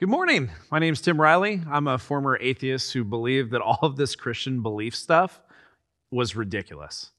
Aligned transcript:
Good 0.00 0.08
morning. 0.08 0.48
My 0.70 0.78
name 0.78 0.94
is 0.94 1.02
Tim 1.02 1.20
Riley. 1.20 1.60
I'm 1.70 1.86
a 1.86 1.98
former 1.98 2.38
atheist 2.40 2.94
who 2.94 3.04
believed 3.04 3.50
that 3.50 3.60
all 3.60 3.80
of 3.82 3.96
this 3.96 4.16
Christian 4.16 4.62
belief 4.62 4.96
stuff 4.96 5.42
was 6.10 6.34
ridiculous. 6.34 7.10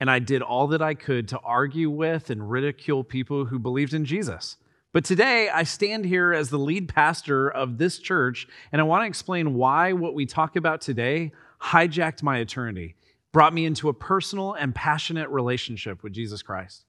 And 0.00 0.10
I 0.10 0.18
did 0.18 0.42
all 0.42 0.66
that 0.66 0.82
I 0.82 0.94
could 0.94 1.28
to 1.28 1.38
argue 1.38 1.90
with 1.90 2.30
and 2.30 2.50
ridicule 2.50 3.04
people 3.04 3.44
who 3.44 3.60
believed 3.60 3.94
in 3.94 4.04
Jesus. 4.04 4.56
But 4.92 5.04
today, 5.04 5.48
I 5.48 5.62
stand 5.62 6.06
here 6.06 6.32
as 6.32 6.50
the 6.50 6.58
lead 6.58 6.88
pastor 6.88 7.48
of 7.48 7.78
this 7.78 8.00
church, 8.00 8.48
and 8.72 8.80
I 8.80 8.84
want 8.84 9.04
to 9.04 9.06
explain 9.06 9.54
why 9.54 9.92
what 9.92 10.14
we 10.14 10.26
talk 10.26 10.56
about 10.56 10.80
today 10.80 11.30
hijacked 11.62 12.24
my 12.24 12.38
eternity, 12.38 12.96
brought 13.30 13.54
me 13.54 13.64
into 13.64 13.88
a 13.88 13.94
personal 13.94 14.54
and 14.54 14.74
passionate 14.74 15.28
relationship 15.28 16.02
with 16.02 16.12
Jesus 16.12 16.42
Christ. 16.42 16.84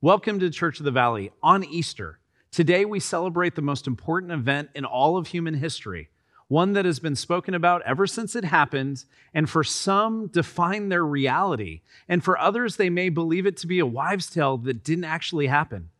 Welcome 0.00 0.40
to 0.40 0.50
Church 0.50 0.80
of 0.80 0.84
the 0.84 0.90
Valley 0.90 1.30
on 1.40 1.62
Easter. 1.62 2.18
Today, 2.50 2.84
we 2.84 3.00
celebrate 3.00 3.54
the 3.54 3.62
most 3.62 3.86
important 3.86 4.32
event 4.32 4.70
in 4.74 4.84
all 4.84 5.16
of 5.16 5.28
human 5.28 5.54
history, 5.54 6.08
one 6.48 6.72
that 6.72 6.84
has 6.84 6.98
been 6.98 7.16
spoken 7.16 7.54
about 7.54 7.82
ever 7.82 8.06
since 8.06 8.34
it 8.34 8.44
happened, 8.44 9.04
and 9.34 9.48
for 9.48 9.62
some, 9.62 10.28
define 10.28 10.88
their 10.88 11.04
reality. 11.04 11.82
And 12.08 12.24
for 12.24 12.38
others, 12.38 12.76
they 12.76 12.90
may 12.90 13.10
believe 13.10 13.46
it 13.46 13.56
to 13.58 13.66
be 13.66 13.78
a 13.78 13.86
wives' 13.86 14.30
tale 14.30 14.56
that 14.58 14.82
didn't 14.82 15.04
actually 15.04 15.48
happen. 15.48 15.90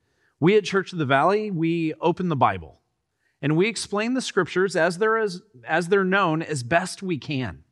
We 0.40 0.56
at 0.56 0.64
Church 0.64 0.92
of 0.92 0.98
the 0.98 1.04
Valley, 1.04 1.50
we 1.50 1.94
open 2.00 2.28
the 2.28 2.36
Bible 2.36 2.78
and 3.40 3.56
we 3.56 3.68
explain 3.68 4.14
the 4.14 4.20
scriptures 4.20 4.74
as 4.74 4.98
they're, 4.98 5.18
as, 5.18 5.42
as 5.66 5.88
they're 5.88 6.04
known 6.04 6.42
as 6.42 6.62
best 6.62 7.02
we 7.02 7.18
can, 7.18 7.62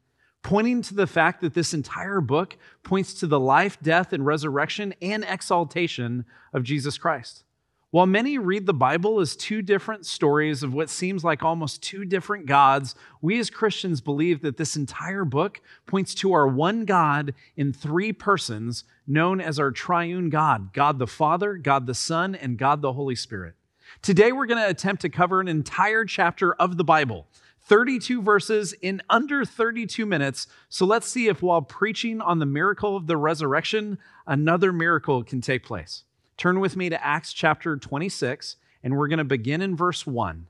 pointing 0.43 0.83
to 0.83 0.95
the 0.95 1.07
fact 1.07 1.41
that 1.41 1.55
this 1.55 1.75
entire 1.75 2.21
book 2.21 2.57
points 2.83 3.15
to 3.15 3.27
the 3.27 3.41
life, 3.41 3.79
death, 3.83 4.13
and 4.13 4.25
resurrection 4.25 4.95
and 5.03 5.25
exaltation 5.25 6.25
of 6.53 6.63
Jesus 6.63 6.99
Christ. 6.99 7.45
While 7.93 8.07
many 8.07 8.37
read 8.37 8.67
the 8.67 8.75
Bible 8.75 9.21
as 9.21 9.37
two 9.37 9.63
different 9.63 10.07
stories 10.07 10.65
of 10.65 10.75
what 10.75 10.91
seems 10.91 11.23
like 11.23 11.45
almost 11.45 11.85
two 11.85 12.05
different 12.05 12.47
gods, 12.47 12.97
we 13.23 13.39
as 13.39 13.49
Christians 13.49 14.01
believe 14.01 14.43
that 14.43 14.57
this 14.57 14.75
entire 14.75 15.25
book 15.25 15.61
points 15.87 16.13
to 16.17 16.33
our 16.33 16.49
one 16.49 16.85
God 16.85 17.33
in 17.57 17.73
three 17.73 18.13
persons, 18.13 18.83
known 19.07 19.41
as 19.41 19.61
our 19.61 19.71
triune 19.71 20.31
God 20.31 20.73
God 20.73 20.99
the 20.99 21.07
Father, 21.07 21.55
God 21.55 21.87
the 21.87 21.95
Son, 21.95 22.35
and 22.35 22.59
God 22.59 22.83
the 22.83 22.93
Holy 22.93 23.15
Spirit. 23.15 23.55
Today, 24.03 24.33
we're 24.33 24.47
going 24.47 24.63
to 24.63 24.69
attempt 24.69 25.03
to 25.03 25.09
cover 25.09 25.41
an 25.41 25.47
entire 25.47 26.05
chapter 26.05 26.55
of 26.55 26.77
the 26.77 26.85
Bible. 26.85 27.29
32 27.63 28.21
verses 28.21 28.73
in 28.83 29.01
under 29.09 29.45
32 29.45 30.05
minutes. 30.07 30.49
So 30.69 30.87
let's 30.87 31.09
see 31.09 31.29
if 31.29 31.41
while 31.41 31.63
preaching 31.63 32.21
on 32.21 32.41
the 32.41 32.47
miracle 32.47 32.97
of 32.97 33.07
the 33.07 33.17
resurrection, 33.17 33.99
another 34.27 34.73
miracle 34.73 35.23
can 35.23 35.41
take 35.41 35.65
place. 35.65 36.03
Turn 36.37 36.61
with 36.61 36.77
me 36.77 36.91
to 36.91 37.05
Acts 37.05 37.33
chapter 37.33 37.77
26, 37.77 38.57
and 38.83 38.97
we're 38.97 39.09
going 39.09 39.19
to 39.19 39.25
begin 39.25 39.63
in 39.63 39.75
verse 39.75 40.07
1. 40.07 40.49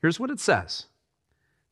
Here's 0.00 0.20
what 0.20 0.30
it 0.30 0.40
says 0.40 0.86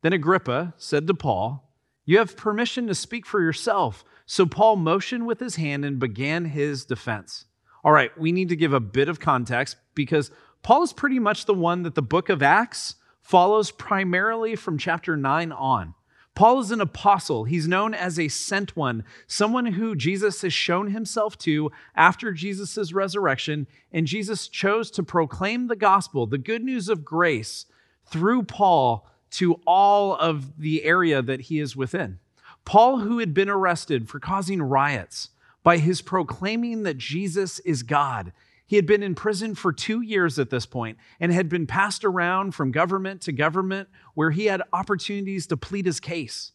Then 0.03 0.13
Agrippa 0.13 0.75
said 0.77 1.07
to 1.07 1.15
Paul, 1.15 1.71
You 2.05 2.19
have 2.19 2.37
permission 2.37 2.87
to 2.89 2.95
speak 2.95 3.27
for 3.27 3.41
yourself. 3.41 4.05
So 4.27 4.47
Paul 4.47 4.77
motioned 4.77 5.27
with 5.27 5.39
his 5.39 5.57
hand 5.57 5.85
and 5.85 5.99
began 5.99 6.47
his 6.47 6.85
defense. 6.87 7.45
All 7.85 7.93
right, 7.93 8.17
we 8.19 8.33
need 8.33 8.49
to 8.49 8.57
give 8.57 8.73
a 8.73 8.81
bit 8.81 9.11
of 9.11 9.21
context 9.21 9.77
because 9.95 10.31
Paul 10.63 10.83
is 10.83 10.95
pretty 10.95 11.19
much 11.19 11.45
the 11.45 11.53
one 11.55 11.83
that 11.83 11.95
the 11.95 12.03
book 12.03 12.31
of 12.31 12.43
Acts 12.43 12.95
follows 13.21 13.71
primarily 13.71 14.57
from 14.57 14.79
chapter 14.79 15.17
9 15.17 15.53
on. 15.53 15.95
Paul 16.35 16.61
is 16.61 16.73
an 16.73 16.81
apostle. 16.81 17.45
He's 17.45 17.69
known 17.69 17.95
as 17.95 18.19
a 18.19 18.29
sent 18.29 18.77
one, 18.77 19.05
someone 19.27 19.67
who 19.67 19.95
Jesus 19.95 20.43
has 20.43 20.53
shown 20.53 20.89
himself 20.91 21.39
to 21.39 21.71
after 21.95 22.33
Jesus' 22.33 22.93
resurrection. 22.93 23.69
And 23.93 24.07
Jesus 24.07 24.49
chose 24.49 24.91
to 24.93 25.03
proclaim 25.03 25.69
the 25.69 25.77
gospel, 25.77 26.27
the 26.27 26.39
good 26.39 26.65
news 26.65 26.89
of 26.89 27.05
grace, 27.05 27.67
through 28.07 28.45
Paul 28.45 29.09
to 29.31 29.61
all 29.67 30.15
of 30.15 30.59
the 30.59 30.85
area 30.85 31.23
that 31.23 31.43
he 31.43 31.61
is 31.61 31.77
within. 31.77 32.19
Paul, 32.65 32.99
who 33.01 33.19
had 33.19 33.35
been 33.35 33.49
arrested 33.49 34.09
for 34.09 34.19
causing 34.19 34.63
riots 34.63 35.31
by 35.63 35.79
his 35.79 36.03
proclaiming 36.03 36.83
that 36.83 36.99
Jesus 36.99 37.59
is 37.61 37.83
God, 37.83 38.33
he 38.67 38.77
had 38.77 38.87
been 38.87 39.03
in 39.03 39.15
prison 39.15 39.55
for 39.55 39.73
two 39.73 40.01
years 40.01 40.39
at 40.39 40.51
this 40.51 40.67
point 40.67 40.99
and 41.21 41.33
had 41.33 41.49
been 41.49 41.67
passed 41.67 42.05
around 42.05 42.55
from 42.55 42.71
government 42.71 43.21
to 43.23 43.33
government 43.33 43.89
where 44.15 44.31
he 44.31 44.47
had 44.47 44.63
opportunities 44.73 45.47
to 45.49 45.57
plead 45.57 45.87
his 45.87 46.01
case. 46.01 46.53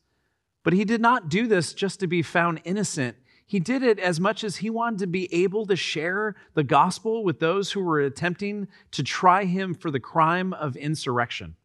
But 0.64 0.74
he 0.74 0.86
did 0.86 1.02
not 1.02 1.30
do 1.30 1.48
this 1.48 1.74
just 1.74 2.00
to 2.00 2.08
be 2.08 2.22
found 2.22 2.62
innocent. 2.64 3.16
He 3.46 3.60
did 3.60 3.82
it 3.82 4.00
as 4.00 4.20
much 4.20 4.44
as 4.44 4.58
he 4.58 4.70
wanted 4.70 5.00
to 5.00 5.08
be 5.08 5.34
able 5.34 5.66
to 5.68 5.76
share 5.76 6.36
the 6.54 6.64
gospel 6.64 7.24
with 7.24 7.40
those 7.40 7.72
who 7.72 7.82
were 7.82 8.00
attempting 8.00 8.68
to 8.92 9.04
try 9.04 9.46
him 9.46 9.74
for 9.74 9.90
the 9.90 10.00
crime 10.00 10.54
of 10.54 10.76
insurrection. 10.76 11.56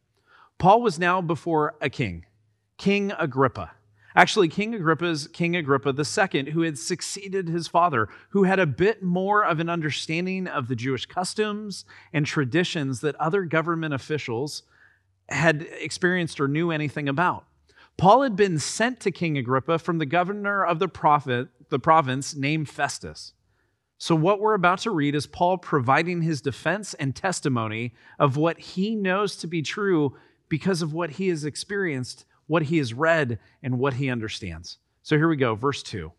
Paul 0.57 0.81
was 0.81 0.97
now 0.97 1.21
before 1.21 1.75
a 1.81 1.89
king, 1.89 2.25
King 2.77 3.11
Agrippa. 3.19 3.71
Actually, 4.15 4.47
King 4.47 4.73
Agrippa's 4.73 5.27
King 5.27 5.55
Agrippa 5.55 5.89
II, 5.89 6.51
who 6.51 6.61
had 6.61 6.77
succeeded 6.77 7.49
his 7.49 7.67
father, 7.67 8.07
who 8.29 8.43
had 8.43 8.59
a 8.59 8.65
bit 8.65 9.03
more 9.03 9.43
of 9.43 9.59
an 9.59 9.69
understanding 9.69 10.47
of 10.47 10.67
the 10.67 10.75
Jewish 10.75 11.05
customs 11.05 11.83
and 12.13 12.25
traditions 12.25 13.01
that 13.01 13.15
other 13.15 13.43
government 13.43 13.93
officials 13.93 14.63
had 15.27 15.67
experienced 15.79 16.39
or 16.39 16.47
knew 16.47 16.71
anything 16.71 17.09
about. 17.09 17.45
Paul 17.97 18.23
had 18.23 18.35
been 18.35 18.59
sent 18.59 18.99
to 19.01 19.11
King 19.11 19.37
Agrippa 19.37 19.79
from 19.79 19.97
the 19.97 20.05
governor 20.05 20.65
of 20.65 20.79
the 20.79 20.87
prophet, 20.87 21.49
the 21.69 21.79
province 21.79 22.35
named 22.35 22.69
Festus. 22.69 23.33
So, 23.97 24.15
what 24.15 24.39
we're 24.39 24.53
about 24.53 24.79
to 24.79 24.91
read 24.91 25.15
is 25.15 25.25
Paul 25.25 25.57
providing 25.57 26.21
his 26.21 26.41
defense 26.41 26.93
and 26.95 27.15
testimony 27.15 27.93
of 28.19 28.37
what 28.37 28.59
he 28.59 28.95
knows 28.95 29.37
to 29.37 29.47
be 29.47 29.61
true 29.61 30.15
because 30.49 30.81
of 30.81 30.93
what 30.93 31.11
he 31.11 31.29
has 31.29 31.45
experienced 31.45 32.25
what 32.47 32.63
he 32.63 32.77
has 32.77 32.93
read, 32.93 33.39
and 33.63 33.79
what 33.79 33.95
he 33.95 34.09
understands. 34.09 34.77
So 35.03 35.17
here 35.17 35.27
we 35.27 35.35
go, 35.35 35.55
verse 35.55 35.83
2. 35.83 36.11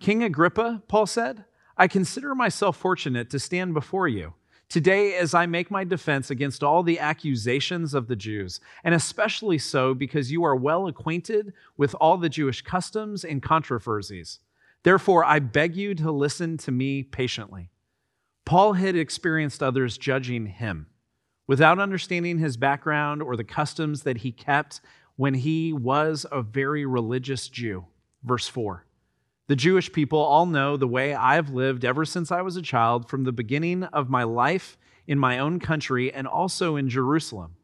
King 0.00 0.22
Agrippa, 0.22 0.82
Paul 0.88 1.06
said, 1.06 1.44
I 1.76 1.88
consider 1.88 2.34
myself 2.34 2.76
fortunate 2.76 3.30
to 3.30 3.38
stand 3.38 3.74
before 3.74 4.08
you 4.08 4.34
today 4.70 5.16
as 5.16 5.34
I 5.34 5.46
make 5.46 5.70
my 5.70 5.82
defense 5.82 6.30
against 6.30 6.62
all 6.62 6.82
the 6.82 7.00
accusations 7.00 7.92
of 7.92 8.06
the 8.06 8.16
Jews, 8.16 8.60
and 8.84 8.94
especially 8.94 9.58
so 9.58 9.92
because 9.92 10.32
you 10.32 10.44
are 10.44 10.54
well 10.54 10.86
acquainted 10.86 11.52
with 11.76 11.94
all 12.00 12.16
the 12.16 12.28
Jewish 12.28 12.62
customs 12.62 13.24
and 13.24 13.42
controversies. 13.42 14.38
Therefore, 14.84 15.24
I 15.24 15.40
beg 15.40 15.76
you 15.76 15.94
to 15.96 16.10
listen 16.10 16.56
to 16.58 16.70
me 16.70 17.02
patiently. 17.02 17.68
Paul 18.46 18.74
had 18.74 18.96
experienced 18.96 19.62
others 19.62 19.98
judging 19.98 20.46
him. 20.46 20.86
Without 21.46 21.80
understanding 21.80 22.38
his 22.38 22.56
background 22.56 23.22
or 23.22 23.36
the 23.36 23.44
customs 23.44 24.04
that 24.04 24.18
he 24.18 24.30
kept 24.30 24.80
when 25.20 25.34
he 25.34 25.70
was 25.70 26.24
a 26.32 26.40
very 26.40 26.86
religious 26.86 27.46
Jew. 27.50 27.84
Verse 28.22 28.48
4. 28.48 28.86
The 29.48 29.54
Jewish 29.54 29.92
people 29.92 30.18
all 30.18 30.46
know 30.46 30.78
the 30.78 30.88
way 30.88 31.14
I've 31.14 31.50
lived 31.50 31.84
ever 31.84 32.06
since 32.06 32.32
I 32.32 32.40
was 32.40 32.56
a 32.56 32.62
child, 32.62 33.06
from 33.06 33.24
the 33.24 33.30
beginning 33.30 33.84
of 33.84 34.08
my 34.08 34.22
life 34.22 34.78
in 35.06 35.18
my 35.18 35.38
own 35.38 35.60
country 35.60 36.10
and 36.10 36.26
also 36.26 36.76
in 36.76 36.88
Jerusalem. 36.88 37.56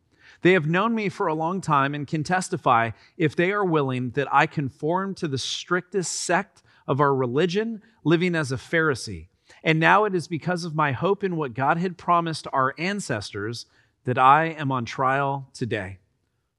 They 0.43 0.53
have 0.53 0.69
known 0.69 0.95
me 0.95 1.09
for 1.09 1.29
a 1.29 1.35
long 1.35 1.63
time 1.63 1.95
and 1.95 2.07
can 2.07 2.23
testify, 2.23 2.91
if 3.17 3.35
they 3.35 3.53
are 3.53 3.65
willing, 3.65 4.11
that 4.11 4.29
I 4.31 4.45
conform 4.47 5.15
to 5.15 5.27
the 5.27 5.39
strictest 5.39 6.13
sect 6.13 6.63
of 6.87 7.01
our 7.01 7.15
religion, 7.15 7.81
living 8.05 8.35
as 8.35 8.53
a 8.53 8.57
Pharisee. 8.57 9.29
And 9.65 9.81
now 9.81 10.05
it 10.05 10.15
is 10.15 10.29
because 10.29 10.65
of 10.65 10.75
my 10.75 10.93
hope 10.93 11.25
in 11.25 11.37
what 11.37 11.55
God 11.55 11.79
had 11.79 11.97
promised 11.97 12.47
our 12.53 12.75
ancestors 12.77 13.65
that 14.05 14.19
I 14.19 14.45
am 14.45 14.71
on 14.71 14.85
trial 14.85 15.49
today. 15.55 16.01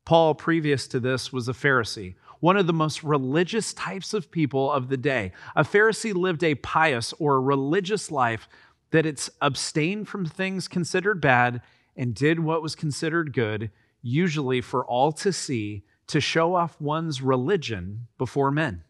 Paul, 0.07 0.35
previous 0.35 0.88
to 0.88 1.01
this, 1.01 1.34
was 1.34 1.50
a 1.50 1.53
Pharisee, 1.53 2.16
one 2.40 2.56
of 2.56 2.66
the 2.66 2.72
most 2.72 3.03
religious 3.03 3.73
types 3.73 4.13
of 4.13 4.31
people 4.31 4.72
of 4.72 4.88
the 4.88 4.95
day. 4.95 5.34
A 5.53 5.66
Pharisee 5.66 6.13
lived 6.13 6.45
a 6.45 6.56
pious 6.56 7.13
or 7.19 7.41
religious 7.41 8.09
life 8.09 8.47
that 8.91 9.06
it's 9.06 9.29
abstained 9.41 10.07
from 10.07 10.25
things 10.25 10.69
considered 10.69 11.20
bad 11.20 11.61
and 11.97 12.16
did 12.16 12.40
what 12.40 12.61
was 12.61 12.73
considered 12.73 13.34
good, 13.34 13.70
usually 14.02 14.61
for 14.61 14.85
all 14.85 15.11
to 15.11 15.34
see, 15.34 15.84
to 16.08 16.22
show 16.22 16.55
off 16.55 16.79
one's 16.79 17.22
religion 17.22 18.08
before 18.17 18.49
men. 18.49 18.85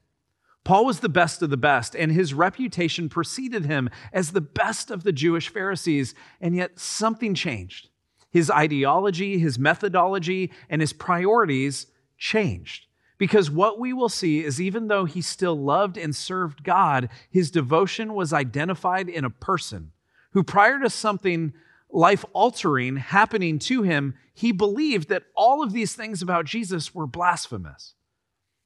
Paul 0.63 0.85
was 0.85 0.99
the 0.99 1.09
best 1.09 1.41
of 1.41 1.49
the 1.49 1.57
best, 1.57 1.95
and 1.95 2.11
his 2.11 2.35
reputation 2.35 3.09
preceded 3.09 3.65
him 3.65 3.89
as 4.13 4.33
the 4.33 4.39
best 4.41 4.91
of 4.91 5.01
the 5.01 5.13
Jewish 5.13 5.49
Pharisees, 5.49 6.13
and 6.39 6.55
yet 6.55 6.77
something 6.77 7.33
changed 7.33 7.89
his 8.37 8.51
ideology, 8.51 9.39
his 9.39 9.57
methodology, 9.57 10.51
and 10.69 10.79
his 10.79 10.93
priorities 10.93 11.87
changed. 12.19 12.85
Because 13.17 13.49
what 13.49 13.79
we 13.79 13.93
will 13.93 14.09
see 14.09 14.43
is 14.43 14.61
even 14.61 14.89
though 14.89 15.05
he 15.05 15.21
still 15.21 15.59
loved 15.59 15.97
and 15.97 16.15
served 16.15 16.63
God, 16.63 17.09
his 17.31 17.49
devotion 17.49 18.13
was 18.13 18.31
identified 18.31 19.09
in 19.09 19.25
a 19.25 19.31
person 19.31 19.91
who, 20.33 20.43
prior 20.43 20.79
to 20.79 20.89
something 20.91 21.51
life 21.89 22.23
altering 22.31 22.97
happening 22.97 23.57
to 23.57 23.81
him, 23.81 24.13
he 24.35 24.51
believed 24.51 25.09
that 25.09 25.23
all 25.35 25.63
of 25.63 25.73
these 25.73 25.95
things 25.95 26.21
about 26.21 26.45
Jesus 26.45 26.93
were 26.93 27.07
blasphemous. 27.07 27.95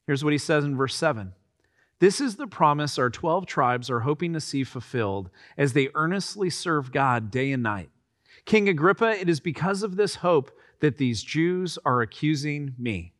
Here's 0.05 0.21
what 0.21 0.33
he 0.33 0.37
says 0.37 0.65
in 0.65 0.75
verse 0.75 0.95
7 0.95 1.31
This 1.99 2.19
is 2.19 2.35
the 2.35 2.45
promise 2.45 2.99
our 2.99 3.09
12 3.09 3.45
tribes 3.45 3.89
are 3.89 4.01
hoping 4.01 4.33
to 4.33 4.41
see 4.41 4.65
fulfilled 4.65 5.29
as 5.57 5.71
they 5.71 5.87
earnestly 5.95 6.49
serve 6.49 6.91
God 6.91 7.31
day 7.31 7.53
and 7.53 7.63
night. 7.63 7.89
King 8.45 8.69
Agrippa, 8.69 9.19
it 9.19 9.29
is 9.29 9.39
because 9.39 9.83
of 9.83 9.95
this 9.95 10.15
hope 10.15 10.51
that 10.79 10.97
these 10.97 11.23
Jews 11.23 11.77
are 11.85 12.01
accusing 12.01 12.73
me. 12.77 13.13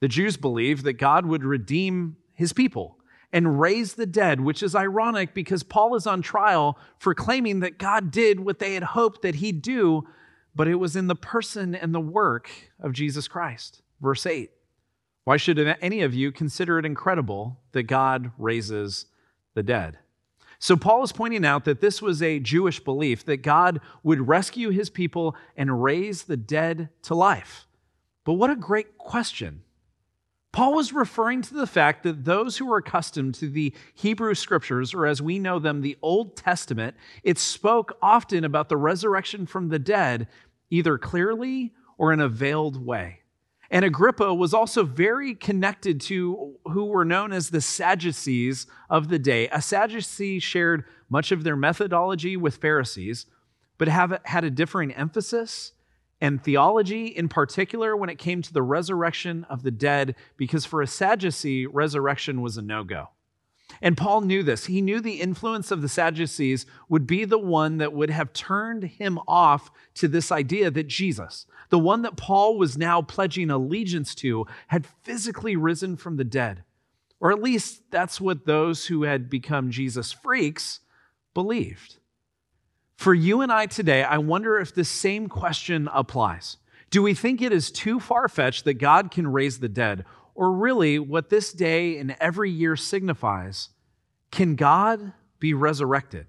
The 0.00 0.08
Jews 0.08 0.36
believe 0.36 0.82
that 0.82 0.94
God 0.94 1.26
would 1.26 1.44
redeem 1.44 2.16
his 2.34 2.52
people 2.52 2.98
and 3.32 3.60
raise 3.60 3.94
the 3.94 4.06
dead, 4.06 4.40
which 4.40 4.62
is 4.62 4.74
ironic 4.74 5.34
because 5.34 5.62
Paul 5.62 5.94
is 5.94 6.06
on 6.06 6.22
trial 6.22 6.78
for 6.98 7.14
claiming 7.14 7.60
that 7.60 7.78
God 7.78 8.10
did 8.10 8.40
what 8.40 8.58
they 8.58 8.74
had 8.74 8.82
hoped 8.82 9.22
that 9.22 9.36
he'd 9.36 9.60
do, 9.62 10.06
but 10.54 10.68
it 10.68 10.76
was 10.76 10.96
in 10.96 11.08
the 11.08 11.14
person 11.14 11.74
and 11.74 11.94
the 11.94 12.00
work 12.00 12.50
of 12.80 12.92
Jesus 12.92 13.28
Christ. 13.28 13.82
Verse 14.00 14.24
8 14.24 14.50
Why 15.24 15.36
should 15.36 15.58
any 15.80 16.02
of 16.02 16.14
you 16.14 16.32
consider 16.32 16.78
it 16.78 16.86
incredible 16.86 17.60
that 17.72 17.84
God 17.84 18.30
raises 18.38 19.06
the 19.54 19.62
dead? 19.62 19.98
So, 20.60 20.76
Paul 20.76 21.04
is 21.04 21.12
pointing 21.12 21.44
out 21.44 21.64
that 21.66 21.80
this 21.80 22.02
was 22.02 22.20
a 22.20 22.40
Jewish 22.40 22.80
belief 22.80 23.24
that 23.26 23.42
God 23.42 23.80
would 24.02 24.26
rescue 24.26 24.70
his 24.70 24.90
people 24.90 25.36
and 25.56 25.82
raise 25.82 26.24
the 26.24 26.36
dead 26.36 26.88
to 27.02 27.14
life. 27.14 27.66
But 28.24 28.34
what 28.34 28.50
a 28.50 28.56
great 28.56 28.98
question. 28.98 29.62
Paul 30.50 30.74
was 30.74 30.92
referring 30.92 31.42
to 31.42 31.54
the 31.54 31.66
fact 31.66 32.02
that 32.02 32.24
those 32.24 32.56
who 32.56 32.66
were 32.66 32.78
accustomed 32.78 33.34
to 33.36 33.48
the 33.48 33.72
Hebrew 33.94 34.34
scriptures, 34.34 34.94
or 34.94 35.06
as 35.06 35.22
we 35.22 35.38
know 35.38 35.58
them, 35.58 35.80
the 35.80 35.96
Old 36.02 36.36
Testament, 36.36 36.96
it 37.22 37.38
spoke 37.38 37.96
often 38.02 38.44
about 38.44 38.68
the 38.68 38.76
resurrection 38.76 39.46
from 39.46 39.68
the 39.68 39.78
dead, 39.78 40.26
either 40.70 40.98
clearly 40.98 41.72
or 41.98 42.12
in 42.12 42.20
a 42.20 42.28
veiled 42.28 42.84
way. 42.84 43.20
And 43.70 43.84
Agrippa 43.84 44.32
was 44.32 44.54
also 44.54 44.84
very 44.84 45.34
connected 45.34 46.00
to 46.02 46.56
who 46.64 46.86
were 46.86 47.04
known 47.04 47.32
as 47.32 47.50
the 47.50 47.60
Sadducees 47.60 48.66
of 48.88 49.08
the 49.08 49.18
day. 49.18 49.48
A 49.48 49.60
Sadducee 49.60 50.38
shared 50.38 50.84
much 51.10 51.32
of 51.32 51.44
their 51.44 51.56
methodology 51.56 52.36
with 52.36 52.56
Pharisees, 52.56 53.26
but 53.76 53.88
have, 53.88 54.20
had 54.24 54.44
a 54.44 54.50
differing 54.50 54.92
emphasis 54.92 55.72
and 56.20 56.42
theology 56.42 57.06
in 57.06 57.28
particular 57.28 57.96
when 57.96 58.08
it 58.08 58.18
came 58.18 58.42
to 58.42 58.52
the 58.52 58.62
resurrection 58.62 59.44
of 59.44 59.62
the 59.62 59.70
dead, 59.70 60.16
because 60.36 60.64
for 60.64 60.82
a 60.82 60.86
Sadducee, 60.86 61.66
resurrection 61.66 62.40
was 62.40 62.56
a 62.56 62.62
no 62.62 62.84
go. 62.84 63.10
And 63.80 63.96
Paul 63.96 64.22
knew 64.22 64.42
this. 64.42 64.66
He 64.66 64.80
knew 64.80 65.00
the 65.00 65.20
influence 65.20 65.70
of 65.70 65.82
the 65.82 65.88
Sadducees 65.88 66.66
would 66.88 67.06
be 67.06 67.24
the 67.24 67.38
one 67.38 67.78
that 67.78 67.92
would 67.92 68.10
have 68.10 68.32
turned 68.32 68.84
him 68.84 69.18
off 69.28 69.70
to 69.94 70.08
this 70.08 70.32
idea 70.32 70.70
that 70.70 70.88
Jesus, 70.88 71.46
the 71.68 71.78
one 71.78 72.02
that 72.02 72.16
Paul 72.16 72.58
was 72.58 72.78
now 72.78 73.02
pledging 73.02 73.50
allegiance 73.50 74.14
to, 74.16 74.46
had 74.68 74.86
physically 75.02 75.54
risen 75.54 75.96
from 75.96 76.16
the 76.16 76.24
dead. 76.24 76.64
Or 77.20 77.30
at 77.30 77.42
least 77.42 77.82
that's 77.90 78.20
what 78.20 78.46
those 78.46 78.86
who 78.86 79.02
had 79.02 79.28
become 79.28 79.70
Jesus 79.70 80.12
freaks 80.12 80.80
believed. 81.34 81.96
For 82.96 83.14
you 83.14 83.42
and 83.42 83.52
I 83.52 83.66
today, 83.66 84.02
I 84.02 84.18
wonder 84.18 84.58
if 84.58 84.74
this 84.74 84.88
same 84.88 85.28
question 85.28 85.88
applies. 85.92 86.56
Do 86.90 87.02
we 87.02 87.14
think 87.14 87.42
it 87.42 87.52
is 87.52 87.70
too 87.70 88.00
far 88.00 88.28
fetched 88.28 88.64
that 88.64 88.74
God 88.74 89.10
can 89.10 89.28
raise 89.28 89.60
the 89.60 89.68
dead? 89.68 90.04
Or 90.38 90.52
really, 90.52 91.00
what 91.00 91.30
this 91.30 91.52
day 91.52 91.98
and 91.98 92.14
every 92.20 92.48
year 92.48 92.76
signifies 92.76 93.70
can 94.30 94.54
God 94.54 95.12
be 95.40 95.52
resurrected? 95.52 96.28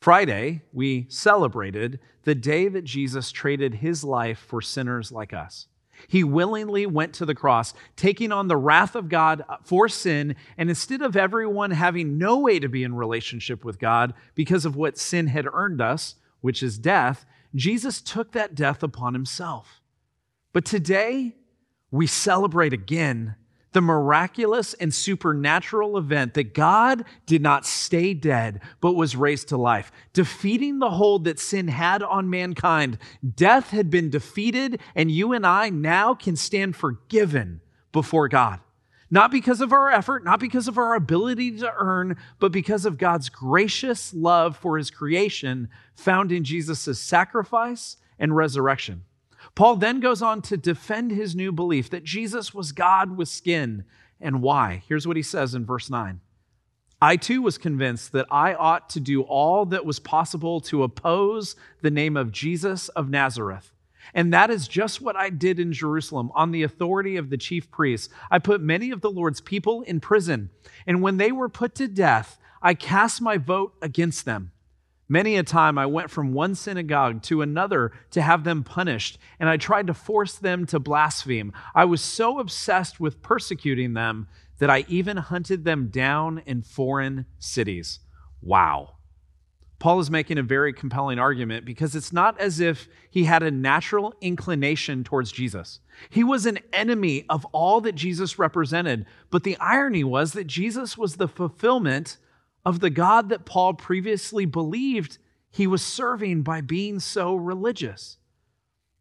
Friday, 0.00 0.62
we 0.72 1.06
celebrated 1.08 2.00
the 2.24 2.34
day 2.34 2.66
that 2.66 2.82
Jesus 2.82 3.30
traded 3.30 3.76
his 3.76 4.02
life 4.02 4.40
for 4.40 4.60
sinners 4.60 5.12
like 5.12 5.32
us. 5.32 5.68
He 6.08 6.24
willingly 6.24 6.86
went 6.86 7.12
to 7.14 7.24
the 7.24 7.36
cross, 7.36 7.72
taking 7.94 8.32
on 8.32 8.48
the 8.48 8.56
wrath 8.56 8.96
of 8.96 9.08
God 9.08 9.44
for 9.62 9.88
sin. 9.88 10.34
And 10.58 10.68
instead 10.68 11.00
of 11.00 11.14
everyone 11.14 11.70
having 11.70 12.18
no 12.18 12.40
way 12.40 12.58
to 12.58 12.68
be 12.68 12.82
in 12.82 12.96
relationship 12.96 13.64
with 13.64 13.78
God 13.78 14.12
because 14.34 14.64
of 14.64 14.74
what 14.74 14.98
sin 14.98 15.28
had 15.28 15.46
earned 15.52 15.80
us, 15.80 16.16
which 16.40 16.64
is 16.64 16.78
death, 16.78 17.24
Jesus 17.54 18.00
took 18.00 18.32
that 18.32 18.56
death 18.56 18.82
upon 18.82 19.14
himself. 19.14 19.80
But 20.52 20.64
today, 20.64 21.36
we 21.94 22.08
celebrate 22.08 22.72
again 22.72 23.36
the 23.70 23.80
miraculous 23.80 24.74
and 24.74 24.92
supernatural 24.92 25.96
event 25.96 26.34
that 26.34 26.52
God 26.52 27.04
did 27.24 27.40
not 27.40 27.64
stay 27.64 28.14
dead, 28.14 28.60
but 28.80 28.94
was 28.94 29.14
raised 29.14 29.48
to 29.48 29.56
life, 29.56 29.92
defeating 30.12 30.80
the 30.80 30.90
hold 30.90 31.24
that 31.24 31.38
sin 31.38 31.68
had 31.68 32.02
on 32.02 32.28
mankind. 32.28 32.98
Death 33.36 33.70
had 33.70 33.90
been 33.90 34.10
defeated, 34.10 34.80
and 34.96 35.08
you 35.08 35.32
and 35.32 35.46
I 35.46 35.70
now 35.70 36.14
can 36.14 36.34
stand 36.34 36.74
forgiven 36.74 37.60
before 37.92 38.28
God. 38.28 38.58
Not 39.08 39.30
because 39.30 39.60
of 39.60 39.72
our 39.72 39.88
effort, 39.88 40.24
not 40.24 40.40
because 40.40 40.66
of 40.66 40.78
our 40.78 40.94
ability 40.94 41.58
to 41.58 41.72
earn, 41.76 42.16
but 42.40 42.50
because 42.50 42.84
of 42.86 42.98
God's 42.98 43.28
gracious 43.28 44.12
love 44.12 44.56
for 44.56 44.78
his 44.78 44.90
creation 44.90 45.68
found 45.94 46.32
in 46.32 46.42
Jesus' 46.42 46.98
sacrifice 46.98 47.98
and 48.18 48.34
resurrection. 48.34 49.04
Paul 49.54 49.76
then 49.76 50.00
goes 50.00 50.22
on 50.22 50.42
to 50.42 50.56
defend 50.56 51.10
his 51.10 51.34
new 51.34 51.52
belief 51.52 51.90
that 51.90 52.04
Jesus 52.04 52.54
was 52.54 52.72
God 52.72 53.16
with 53.16 53.28
skin. 53.28 53.84
And 54.20 54.42
why? 54.42 54.82
Here's 54.88 55.06
what 55.06 55.16
he 55.16 55.22
says 55.22 55.54
in 55.54 55.66
verse 55.66 55.90
9 55.90 56.20
I 57.02 57.16
too 57.16 57.42
was 57.42 57.58
convinced 57.58 58.12
that 58.12 58.26
I 58.30 58.54
ought 58.54 58.88
to 58.90 59.00
do 59.00 59.22
all 59.22 59.66
that 59.66 59.84
was 59.84 59.98
possible 59.98 60.60
to 60.62 60.82
oppose 60.82 61.56
the 61.82 61.90
name 61.90 62.16
of 62.16 62.32
Jesus 62.32 62.88
of 62.90 63.10
Nazareth. 63.10 63.72
And 64.14 64.32
that 64.32 64.50
is 64.50 64.68
just 64.68 65.00
what 65.00 65.16
I 65.16 65.30
did 65.30 65.58
in 65.58 65.72
Jerusalem 65.72 66.30
on 66.34 66.50
the 66.50 66.62
authority 66.62 67.16
of 67.16 67.30
the 67.30 67.36
chief 67.36 67.70
priests. 67.70 68.12
I 68.30 68.38
put 68.38 68.60
many 68.60 68.90
of 68.90 69.00
the 69.00 69.10
Lord's 69.10 69.40
people 69.40 69.82
in 69.82 70.00
prison, 70.00 70.50
and 70.86 71.02
when 71.02 71.16
they 71.16 71.32
were 71.32 71.48
put 71.48 71.74
to 71.76 71.88
death, 71.88 72.38
I 72.62 72.74
cast 72.74 73.20
my 73.20 73.36
vote 73.38 73.74
against 73.82 74.24
them. 74.24 74.52
Many 75.14 75.36
a 75.36 75.44
time 75.44 75.78
I 75.78 75.86
went 75.86 76.10
from 76.10 76.32
one 76.32 76.56
synagogue 76.56 77.22
to 77.22 77.40
another 77.40 77.92
to 78.10 78.20
have 78.20 78.42
them 78.42 78.64
punished, 78.64 79.16
and 79.38 79.48
I 79.48 79.56
tried 79.56 79.86
to 79.86 79.94
force 79.94 80.34
them 80.34 80.66
to 80.66 80.80
blaspheme. 80.80 81.52
I 81.72 81.84
was 81.84 82.00
so 82.00 82.40
obsessed 82.40 82.98
with 82.98 83.22
persecuting 83.22 83.94
them 83.94 84.26
that 84.58 84.70
I 84.70 84.84
even 84.88 85.18
hunted 85.18 85.64
them 85.64 85.86
down 85.86 86.42
in 86.46 86.62
foreign 86.62 87.26
cities. 87.38 88.00
Wow. 88.42 88.96
Paul 89.78 90.00
is 90.00 90.10
making 90.10 90.38
a 90.38 90.42
very 90.42 90.72
compelling 90.72 91.20
argument 91.20 91.64
because 91.64 91.94
it's 91.94 92.12
not 92.12 92.40
as 92.40 92.58
if 92.58 92.88
he 93.08 93.22
had 93.22 93.44
a 93.44 93.52
natural 93.52 94.14
inclination 94.20 95.04
towards 95.04 95.30
Jesus. 95.30 95.78
He 96.10 96.24
was 96.24 96.44
an 96.44 96.58
enemy 96.72 97.24
of 97.28 97.44
all 97.52 97.80
that 97.82 97.94
Jesus 97.94 98.36
represented, 98.36 99.06
but 99.30 99.44
the 99.44 99.56
irony 99.58 100.02
was 100.02 100.32
that 100.32 100.48
Jesus 100.48 100.98
was 100.98 101.14
the 101.14 101.28
fulfillment 101.28 102.16
of 102.64 102.80
the 102.80 102.90
God 102.90 103.28
that 103.28 103.44
Paul 103.44 103.74
previously 103.74 104.44
believed 104.44 105.18
he 105.50 105.66
was 105.66 105.82
serving 105.82 106.42
by 106.42 106.60
being 106.60 106.98
so 106.98 107.34
religious. 107.34 108.18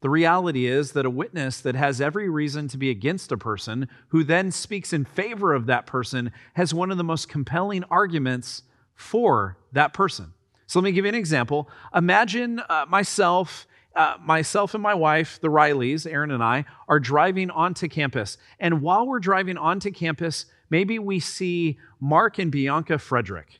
The 0.02 0.10
reality 0.10 0.66
is 0.66 0.92
that 0.92 1.06
a 1.06 1.10
witness 1.10 1.62
that 1.62 1.76
has 1.76 2.02
every 2.02 2.30
reason 2.30 2.68
to 2.68 2.78
be 2.78 2.90
against 2.90 3.32
a 3.32 3.38
person, 3.38 3.88
who 4.10 4.24
then 4.24 4.52
speaks 4.52 4.92
in 4.92 5.06
favor 5.06 5.54
of 5.54 5.66
that 5.68 5.86
person, 5.86 6.32
has 6.56 6.74
one 6.74 6.92
of 6.92 6.98
the 6.98 7.04
most 7.06 7.30
compelling 7.30 7.86
arguments 7.86 8.64
for 8.94 9.58
that 9.72 9.94
person. 9.94 10.34
So 10.68 10.80
let 10.80 10.84
me 10.84 10.92
give 10.92 11.06
you 11.06 11.10
an 11.10 11.16
example. 11.16 11.70
Imagine 11.96 12.60
uh, 12.60 12.86
myself. 12.88 13.66
Uh, 13.96 14.16
myself 14.20 14.74
and 14.74 14.82
my 14.82 14.96
wife, 14.96 15.40
the 15.40 15.50
Rileys, 15.50 16.12
Erin 16.12 16.32
and 16.32 16.44
I, 16.44 16.66
are 16.88 17.00
driving 17.00 17.52
onto 17.52 17.88
campus. 17.88 18.40
And 18.60 18.82
while 18.82 19.06
we're 19.06 19.20
driving 19.20 19.56
onto 19.56 19.92
campus, 19.92 20.48
maybe 20.72 20.98
we 20.98 21.20
see 21.20 21.78
Mark 22.00 22.40
and 22.40 22.52
Bianca 22.52 22.98
Frederick. 22.98 23.60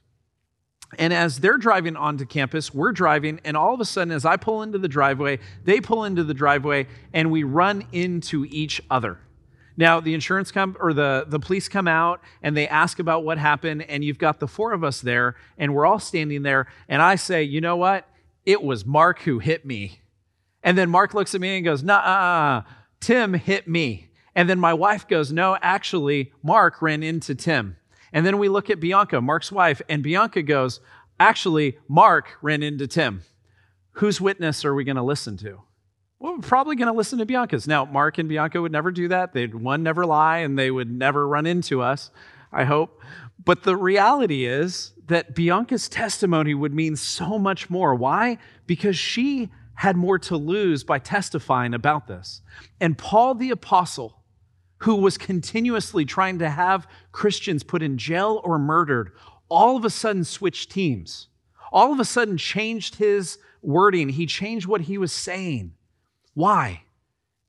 And 0.98 1.14
as 1.14 1.40
they're 1.40 1.58
driving 1.58 1.96
onto 1.96 2.26
campus, 2.26 2.74
we're 2.74 2.92
driving, 2.92 3.40
and 3.44 3.58
all 3.58 3.74
of 3.74 3.80
a 3.80 3.86
sudden, 3.86 4.12
as 4.12 4.26
I 4.26 4.38
pull 4.38 4.62
into 4.62 4.78
the 4.78 4.88
driveway, 4.88 5.40
they 5.64 5.80
pull 5.82 6.04
into 6.04 6.24
the 6.24 6.34
driveway, 6.34 6.88
and 7.14 7.32
we 7.32 7.44
run 7.44 7.86
into 7.92 8.46
each 8.50 8.82
other. 8.90 9.20
Now, 9.76 10.00
the 10.00 10.14
insurance 10.14 10.52
come 10.52 10.78
or 10.80 10.94
the, 10.94 11.26
the 11.28 11.40
police 11.40 11.68
come 11.68 11.88
out 11.88 12.22
and 12.44 12.56
they 12.56 12.68
ask 12.68 13.00
about 13.00 13.24
what 13.24 13.38
happened, 13.40 13.84
and 13.84 14.04
you've 14.04 14.20
got 14.20 14.40
the 14.40 14.48
four 14.48 14.72
of 14.72 14.84
us 14.84 15.02
there, 15.02 15.36
and 15.58 15.74
we're 15.74 15.86
all 15.86 16.00
standing 16.00 16.44
there, 16.44 16.68
and 16.88 17.02
I 17.02 17.16
say, 17.16 17.44
you 17.44 17.60
know 17.60 17.76
what? 17.76 18.08
It 18.46 18.62
was 18.62 18.86
Mark 18.86 19.22
who 19.22 19.40
hit 19.40 19.66
me. 19.66 20.02
And 20.62 20.78
then 20.78 20.90
Mark 20.90 21.14
looks 21.14 21.34
at 21.34 21.42
me 21.42 21.56
and 21.56 21.66
goes, 21.66 21.82
nah, 21.82 22.64
Tim 23.00 23.34
hit 23.34 23.68
me. 23.68 24.10
And 24.36 24.50
then 24.50 24.60
my 24.60 24.74
wife 24.74 25.08
goes, 25.08 25.32
No, 25.32 25.58
actually, 25.62 26.32
Mark 26.42 26.82
ran 26.82 27.04
into 27.04 27.36
Tim. 27.36 27.78
And 28.13 28.25
then 28.25 28.38
we 28.38 28.48
look 28.48 28.70
at 28.70 28.79
Bianca, 28.79 29.20
Mark's 29.20 29.51
wife, 29.51 29.82
and 29.89 30.03
Bianca 30.03 30.43
goes, 30.43 30.79
Actually, 31.20 31.77
Mark 31.88 32.38
ran 32.41 32.63
into 32.63 32.88
Tim. 32.88 33.24
Whose 33.93 34.22
witness 34.22 34.63
are 34.65 34.74
we 34.74 34.84
going 34.84 34.96
to 34.96 35.03
listen 35.03 35.38
to? 35.38 35.62
Well, 36.20 36.36
we're 36.36 36.41
probably 36.41 36.75
going 36.75 36.91
to 36.91 36.98
listen 36.98 37.20
to 37.20 37.25
Bianca's. 37.25 37.67
Now, 37.67 37.86
Mark 37.86 38.17
and 38.17 38.29
Bianca 38.29 38.62
would 38.62 38.72
never 38.72 38.91
do 38.91 39.10
that. 39.10 39.34
They'd, 39.34 39.53
one, 39.53 39.84
never 39.84 40.05
lie, 40.05 40.38
and 40.39 40.58
they 40.58 40.72
would 40.72 40.89
never 40.89 41.27
run 41.27 41.46
into 41.46 41.82
us, 41.82 42.12
I 42.51 42.63
hope. 42.63 43.01
But 43.43 43.63
the 43.63 43.75
reality 43.75 44.46
is 44.46 44.93
that 45.08 45.36
Bianca's 45.36 45.89
testimony 45.89 46.53
would 46.53 46.74
mean 46.74 46.96
so 46.96 47.38
much 47.38 47.70
more. 47.70 47.93
Why? 47.93 48.38
Because 48.65 48.98
she 48.98 49.51
had 49.75 49.98
more 49.98 50.17
to 50.20 50.38
lose 50.38 50.84
by 50.84 51.00
testifying 51.00 51.74
about 51.74 52.08
this. 52.08 52.41
And 52.79 52.98
Paul 52.98 53.36
the 53.36 53.51
Apostle, 53.51 54.23
who 54.84 54.96
was 54.96 55.18
continuously 55.18 56.06
trying 56.06 56.40
to 56.40 56.50
have 56.50 56.88
Christians 57.12 57.63
put 57.63 57.82
in 57.82 57.98
jail 57.98 58.42
or 58.44 58.58
murdered, 58.58 59.12
all 59.50 59.75
of 59.75 59.86
a 59.86 59.90
sudden 59.90 60.24
switched 60.24 60.72
teams. 60.72 61.28
All 61.72 61.92
of 61.92 62.00
a 62.00 62.06
sudden 62.06 62.38
changed 62.38 62.96
his 62.96 63.38
wording. 63.62 64.10
He 64.10 64.25
changed 64.25 64.68
what 64.68 64.82
he 64.82 64.98
was 64.98 65.12
saying. 65.12 65.74
Why? 66.34 66.84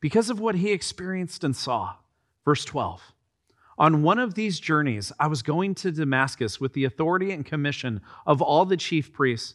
because 0.04 0.28
of 0.28 0.38
what 0.38 0.56
he 0.56 0.70
experienced 0.70 1.44
and 1.44 1.56
saw. 1.56 1.94
Verse 2.44 2.62
12. 2.66 3.00
On 3.78 4.02
one 4.02 4.18
of 4.18 4.34
these 4.34 4.60
journeys, 4.60 5.10
I 5.18 5.28
was 5.28 5.42
going 5.42 5.74
to 5.76 5.90
Damascus 5.90 6.60
with 6.60 6.74
the 6.74 6.84
authority 6.84 7.30
and 7.30 7.42
commission 7.42 8.02
of 8.26 8.42
all 8.42 8.66
the 8.66 8.76
chief 8.76 9.14
priests. 9.14 9.54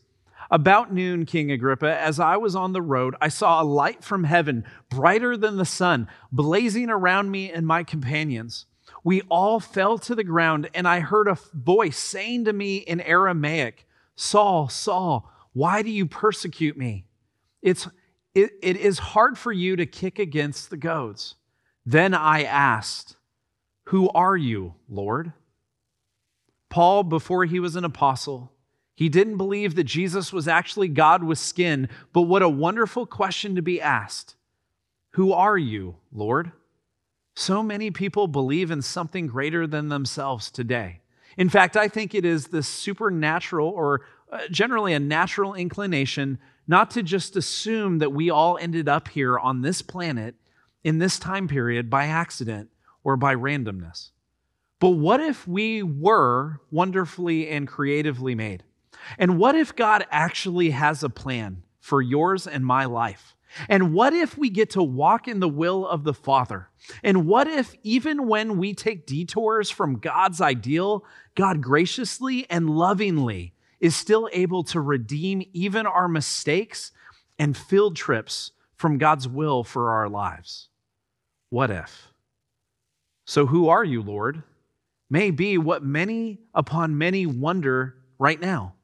About 0.51 0.93
noon, 0.93 1.25
King 1.25 1.51
Agrippa, 1.51 1.99
as 1.99 2.19
I 2.19 2.37
was 2.37 2.55
on 2.55 2.73
the 2.73 2.81
road, 2.81 3.15
I 3.21 3.29
saw 3.29 3.61
a 3.61 3.63
light 3.63 4.03
from 4.03 4.23
heaven, 4.23 4.65
brighter 4.89 5.37
than 5.37 5.57
the 5.57 5.65
sun, 5.65 6.07
blazing 6.31 6.89
around 6.89 7.29
me 7.29 7.51
and 7.51 7.67
my 7.67 7.83
companions. 7.83 8.65
We 9.03 9.21
all 9.29 9.59
fell 9.59 9.97
to 9.99 10.15
the 10.15 10.23
ground, 10.23 10.69
and 10.73 10.87
I 10.87 10.99
heard 10.99 11.27
a 11.27 11.37
voice 11.53 11.97
saying 11.97 12.45
to 12.45 12.53
me 12.53 12.77
in 12.77 12.99
Aramaic, 13.01 13.85
Saul, 14.15 14.69
Saul, 14.69 15.31
why 15.53 15.81
do 15.81 15.89
you 15.89 16.05
persecute 16.05 16.77
me? 16.77 17.05
It's, 17.61 17.87
it, 18.33 18.51
it 18.61 18.77
is 18.77 18.99
hard 18.99 19.37
for 19.37 19.51
you 19.51 19.75
to 19.75 19.85
kick 19.85 20.19
against 20.19 20.69
the 20.69 20.77
goads. 20.77 21.35
Then 21.85 22.13
I 22.13 22.43
asked, 22.43 23.15
Who 23.85 24.09
are 24.09 24.37
you, 24.37 24.75
Lord? 24.87 25.33
Paul, 26.69 27.03
before 27.03 27.45
he 27.45 27.59
was 27.59 27.75
an 27.75 27.83
apostle, 27.83 28.51
he 28.99 29.07
didn't 29.07 29.37
believe 29.37 29.75
that 29.75 29.85
Jesus 29.85 30.33
was 30.33 30.45
actually 30.45 30.89
God 30.89 31.23
with 31.23 31.39
skin, 31.39 31.87
but 32.11 32.23
what 32.23 32.41
a 32.41 32.49
wonderful 32.49 33.05
question 33.05 33.55
to 33.55 33.61
be 33.61 33.79
asked 33.79 34.35
Who 35.11 35.31
are 35.31 35.57
you, 35.57 35.95
Lord? 36.11 36.51
So 37.33 37.63
many 37.63 37.91
people 37.91 38.27
believe 38.27 38.71
in 38.71 38.81
something 38.81 39.27
greater 39.27 39.65
than 39.65 39.87
themselves 39.87 40.51
today. 40.51 40.99
In 41.37 41.47
fact, 41.47 41.77
I 41.77 41.87
think 41.87 42.13
it 42.13 42.25
is 42.25 42.47
the 42.47 42.61
supernatural 42.61 43.69
or 43.69 44.01
uh, 44.33 44.39
generally 44.51 44.91
a 44.91 44.99
natural 44.99 45.53
inclination 45.53 46.37
not 46.67 46.91
to 46.91 47.01
just 47.01 47.37
assume 47.37 47.99
that 47.99 48.11
we 48.11 48.29
all 48.29 48.57
ended 48.57 48.89
up 48.89 49.07
here 49.07 49.39
on 49.39 49.61
this 49.61 49.81
planet 49.81 50.35
in 50.83 50.97
this 50.97 51.17
time 51.17 51.47
period 51.47 51.89
by 51.89 52.07
accident 52.07 52.69
or 53.05 53.15
by 53.15 53.33
randomness. 53.33 54.09
But 54.81 54.89
what 54.89 55.21
if 55.21 55.47
we 55.47 55.83
were 55.83 56.59
wonderfully 56.69 57.47
and 57.47 57.65
creatively 57.65 58.35
made? 58.35 58.65
And 59.17 59.37
what 59.37 59.55
if 59.55 59.75
God 59.75 60.05
actually 60.11 60.71
has 60.71 61.03
a 61.03 61.09
plan 61.09 61.63
for 61.79 62.01
yours 62.01 62.47
and 62.47 62.65
my 62.65 62.85
life? 62.85 63.35
And 63.67 63.93
what 63.93 64.13
if 64.13 64.37
we 64.37 64.49
get 64.49 64.71
to 64.71 64.83
walk 64.83 65.27
in 65.27 65.39
the 65.39 65.49
will 65.49 65.87
of 65.87 66.03
the 66.03 66.13
Father? 66.13 66.69
And 67.03 67.25
what 67.25 67.47
if, 67.47 67.73
even 67.83 68.27
when 68.27 68.57
we 68.57 68.73
take 68.73 69.07
detours 69.07 69.69
from 69.69 69.99
God's 69.99 70.39
ideal, 70.39 71.03
God 71.35 71.61
graciously 71.61 72.45
and 72.49 72.69
lovingly 72.69 73.53
is 73.79 73.95
still 73.95 74.29
able 74.33 74.63
to 74.65 74.79
redeem 74.79 75.43
even 75.53 75.87
our 75.87 76.07
mistakes 76.07 76.91
and 77.39 77.57
field 77.57 77.95
trips 77.95 78.51
from 78.75 78.97
God's 78.97 79.27
will 79.27 79.63
for 79.63 79.91
our 79.91 80.09
lives? 80.09 80.69
What 81.49 81.71
if? 81.71 82.09
So, 83.25 83.45
who 83.45 83.69
are 83.69 83.83
you, 83.83 84.01
Lord? 84.01 84.43
May 85.09 85.31
be 85.31 85.57
what 85.57 85.83
many 85.83 86.39
upon 86.53 86.97
many 86.97 87.25
wonder 87.25 87.95
right 88.19 88.39
now. 88.39 88.75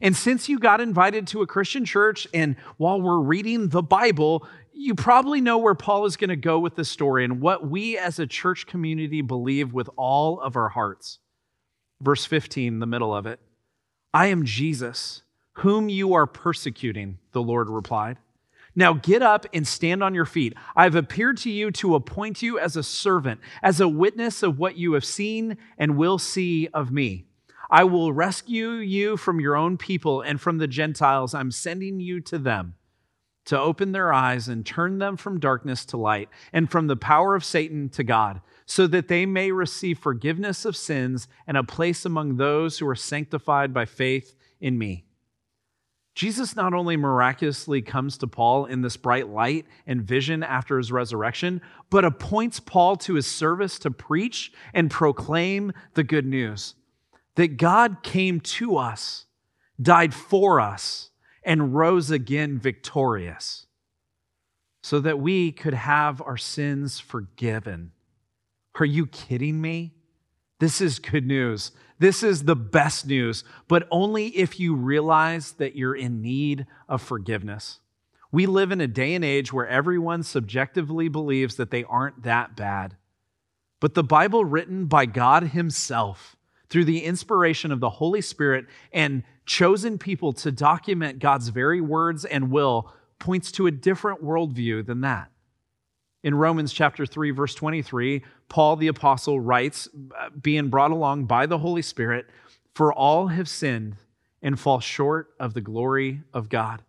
And 0.00 0.14
since 0.14 0.48
you 0.48 0.58
got 0.58 0.80
invited 0.80 1.26
to 1.28 1.42
a 1.42 1.46
Christian 1.46 1.84
church, 1.84 2.26
and 2.34 2.56
while 2.76 3.00
we're 3.00 3.20
reading 3.20 3.68
the 3.68 3.82
Bible, 3.82 4.46
you 4.72 4.94
probably 4.94 5.40
know 5.40 5.58
where 5.58 5.74
Paul 5.74 6.04
is 6.04 6.16
going 6.16 6.30
to 6.30 6.36
go 6.36 6.58
with 6.58 6.74
this 6.74 6.90
story 6.90 7.24
and 7.24 7.40
what 7.40 7.68
we 7.68 7.96
as 7.96 8.18
a 8.18 8.26
church 8.26 8.66
community 8.66 9.22
believe 9.22 9.72
with 9.72 9.88
all 9.96 10.40
of 10.40 10.56
our 10.56 10.68
hearts. 10.68 11.18
Verse 12.00 12.26
15, 12.26 12.78
the 12.78 12.86
middle 12.86 13.14
of 13.14 13.26
it 13.26 13.40
I 14.12 14.26
am 14.26 14.44
Jesus, 14.44 15.22
whom 15.54 15.88
you 15.88 16.14
are 16.14 16.26
persecuting, 16.26 17.18
the 17.32 17.42
Lord 17.42 17.70
replied. 17.70 18.18
Now 18.78 18.92
get 18.92 19.22
up 19.22 19.46
and 19.54 19.66
stand 19.66 20.02
on 20.02 20.14
your 20.14 20.26
feet. 20.26 20.52
I 20.76 20.84
have 20.84 20.94
appeared 20.94 21.38
to 21.38 21.50
you 21.50 21.70
to 21.72 21.94
appoint 21.94 22.42
you 22.42 22.58
as 22.58 22.76
a 22.76 22.82
servant, 22.82 23.40
as 23.62 23.80
a 23.80 23.88
witness 23.88 24.42
of 24.42 24.58
what 24.58 24.76
you 24.76 24.92
have 24.92 25.04
seen 25.04 25.56
and 25.78 25.96
will 25.96 26.18
see 26.18 26.68
of 26.74 26.92
me. 26.92 27.24
I 27.70 27.84
will 27.84 28.12
rescue 28.12 28.72
you 28.72 29.16
from 29.16 29.40
your 29.40 29.56
own 29.56 29.76
people 29.76 30.20
and 30.20 30.40
from 30.40 30.58
the 30.58 30.68
Gentiles. 30.68 31.34
I'm 31.34 31.50
sending 31.50 32.00
you 32.00 32.20
to 32.22 32.38
them 32.38 32.74
to 33.46 33.58
open 33.58 33.92
their 33.92 34.12
eyes 34.12 34.48
and 34.48 34.66
turn 34.66 34.98
them 34.98 35.16
from 35.16 35.40
darkness 35.40 35.84
to 35.86 35.96
light 35.96 36.28
and 36.52 36.70
from 36.70 36.88
the 36.88 36.96
power 36.96 37.34
of 37.34 37.44
Satan 37.44 37.88
to 37.90 38.04
God, 38.04 38.40
so 38.66 38.86
that 38.88 39.08
they 39.08 39.24
may 39.24 39.52
receive 39.52 39.98
forgiveness 39.98 40.64
of 40.64 40.76
sins 40.76 41.28
and 41.46 41.56
a 41.56 41.62
place 41.62 42.04
among 42.04 42.36
those 42.36 42.78
who 42.78 42.88
are 42.88 42.96
sanctified 42.96 43.72
by 43.72 43.84
faith 43.84 44.34
in 44.60 44.76
me. 44.76 45.04
Jesus 46.16 46.56
not 46.56 46.72
only 46.72 46.96
miraculously 46.96 47.82
comes 47.82 48.16
to 48.18 48.26
Paul 48.26 48.64
in 48.64 48.80
this 48.80 48.96
bright 48.96 49.28
light 49.28 49.66
and 49.86 50.02
vision 50.02 50.42
after 50.42 50.78
his 50.78 50.90
resurrection, 50.90 51.60
but 51.90 52.06
appoints 52.06 52.58
Paul 52.58 52.96
to 52.96 53.14
his 53.14 53.26
service 53.26 53.78
to 53.80 53.90
preach 53.90 54.50
and 54.72 54.90
proclaim 54.90 55.72
the 55.94 56.04
good 56.04 56.26
news 56.26 56.74
that 57.36 57.56
God 57.56 58.02
came 58.02 58.40
to 58.40 58.76
us, 58.76 59.26
died 59.80 60.12
for 60.12 60.60
us, 60.60 61.10
and 61.42 61.74
rose 61.74 62.10
again 62.10 62.58
victorious 62.58 63.66
so 64.82 65.00
that 65.00 65.18
we 65.18 65.52
could 65.52 65.74
have 65.74 66.20
our 66.22 66.36
sins 66.36 66.98
forgiven. 67.00 67.92
Are 68.78 68.84
you 68.84 69.06
kidding 69.06 69.60
me? 69.60 69.94
This 70.58 70.80
is 70.80 70.98
good 70.98 71.26
news. 71.26 71.72
This 71.98 72.22
is 72.22 72.44
the 72.44 72.56
best 72.56 73.06
news, 73.06 73.44
but 73.68 73.86
only 73.90 74.28
if 74.28 74.60
you 74.60 74.74
realize 74.74 75.52
that 75.52 75.76
you're 75.76 75.96
in 75.96 76.22
need 76.22 76.66
of 76.88 77.02
forgiveness. 77.02 77.80
We 78.32 78.46
live 78.46 78.70
in 78.70 78.80
a 78.80 78.86
day 78.86 79.14
and 79.14 79.24
age 79.24 79.52
where 79.52 79.66
everyone 79.66 80.22
subjectively 80.22 81.08
believes 81.08 81.56
that 81.56 81.70
they 81.70 81.84
aren't 81.84 82.22
that 82.24 82.56
bad. 82.56 82.96
But 83.80 83.94
the 83.94 84.04
Bible, 84.04 84.44
written 84.44 84.86
by 84.86 85.06
God 85.06 85.48
Himself, 85.48 86.35
through 86.68 86.84
the 86.84 87.04
inspiration 87.04 87.72
of 87.72 87.80
the 87.80 87.90
Holy 87.90 88.20
Spirit 88.20 88.66
and 88.92 89.22
chosen 89.44 89.98
people 89.98 90.32
to 90.32 90.50
document 90.50 91.18
God's 91.18 91.48
very 91.48 91.80
words 91.80 92.24
and 92.24 92.50
will, 92.50 92.92
points 93.18 93.52
to 93.52 93.66
a 93.66 93.70
different 93.70 94.22
worldview 94.22 94.84
than 94.84 95.00
that. 95.02 95.30
In 96.22 96.34
Romans 96.34 96.72
chapter 96.72 97.06
3 97.06 97.30
verse 97.30 97.54
23, 97.54 98.22
Paul 98.48 98.76
the 98.76 98.88
apostle 98.88 99.38
writes, 99.38 99.88
being 100.40 100.68
brought 100.68 100.90
along 100.90 101.26
by 101.26 101.46
the 101.46 101.58
Holy 101.58 101.82
Spirit, 101.82 102.26
for 102.74 102.92
all 102.92 103.28
have 103.28 103.48
sinned 103.48 103.96
and 104.42 104.58
fall 104.58 104.80
short 104.80 105.30
of 105.40 105.54
the 105.54 105.60
glory 105.60 106.22
of 106.34 106.48
God. 106.48 106.82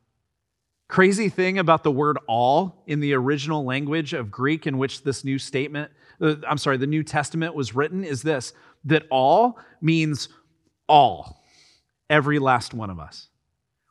Crazy 0.88 1.28
thing 1.28 1.60
about 1.60 1.84
the 1.84 1.92
word 1.92 2.18
all 2.28 2.84
in 2.88 3.00
the 3.02 3.14
original 3.14 3.66
language 3.66 4.14
of 4.14 4.32
Greek 4.32 4.66
in 4.66 4.78
which 4.78 5.04
this 5.04 5.26
new 5.26 5.38
statement, 5.38 5.92
uh, 6.22 6.36
I'm 6.48 6.58
sorry, 6.58 6.78
the 6.78 6.88
New 6.88 7.04
Testament 7.04 7.56
was 7.56 7.76
written 7.76 8.04
is 8.04 8.22
this 8.22 8.54
that 8.86 9.04
all 9.10 9.60
means 9.82 10.30
all, 10.88 11.42
every 12.10 12.40
last 12.40 12.74
one 12.74 12.90
of 12.90 13.00
us. 13.00 13.28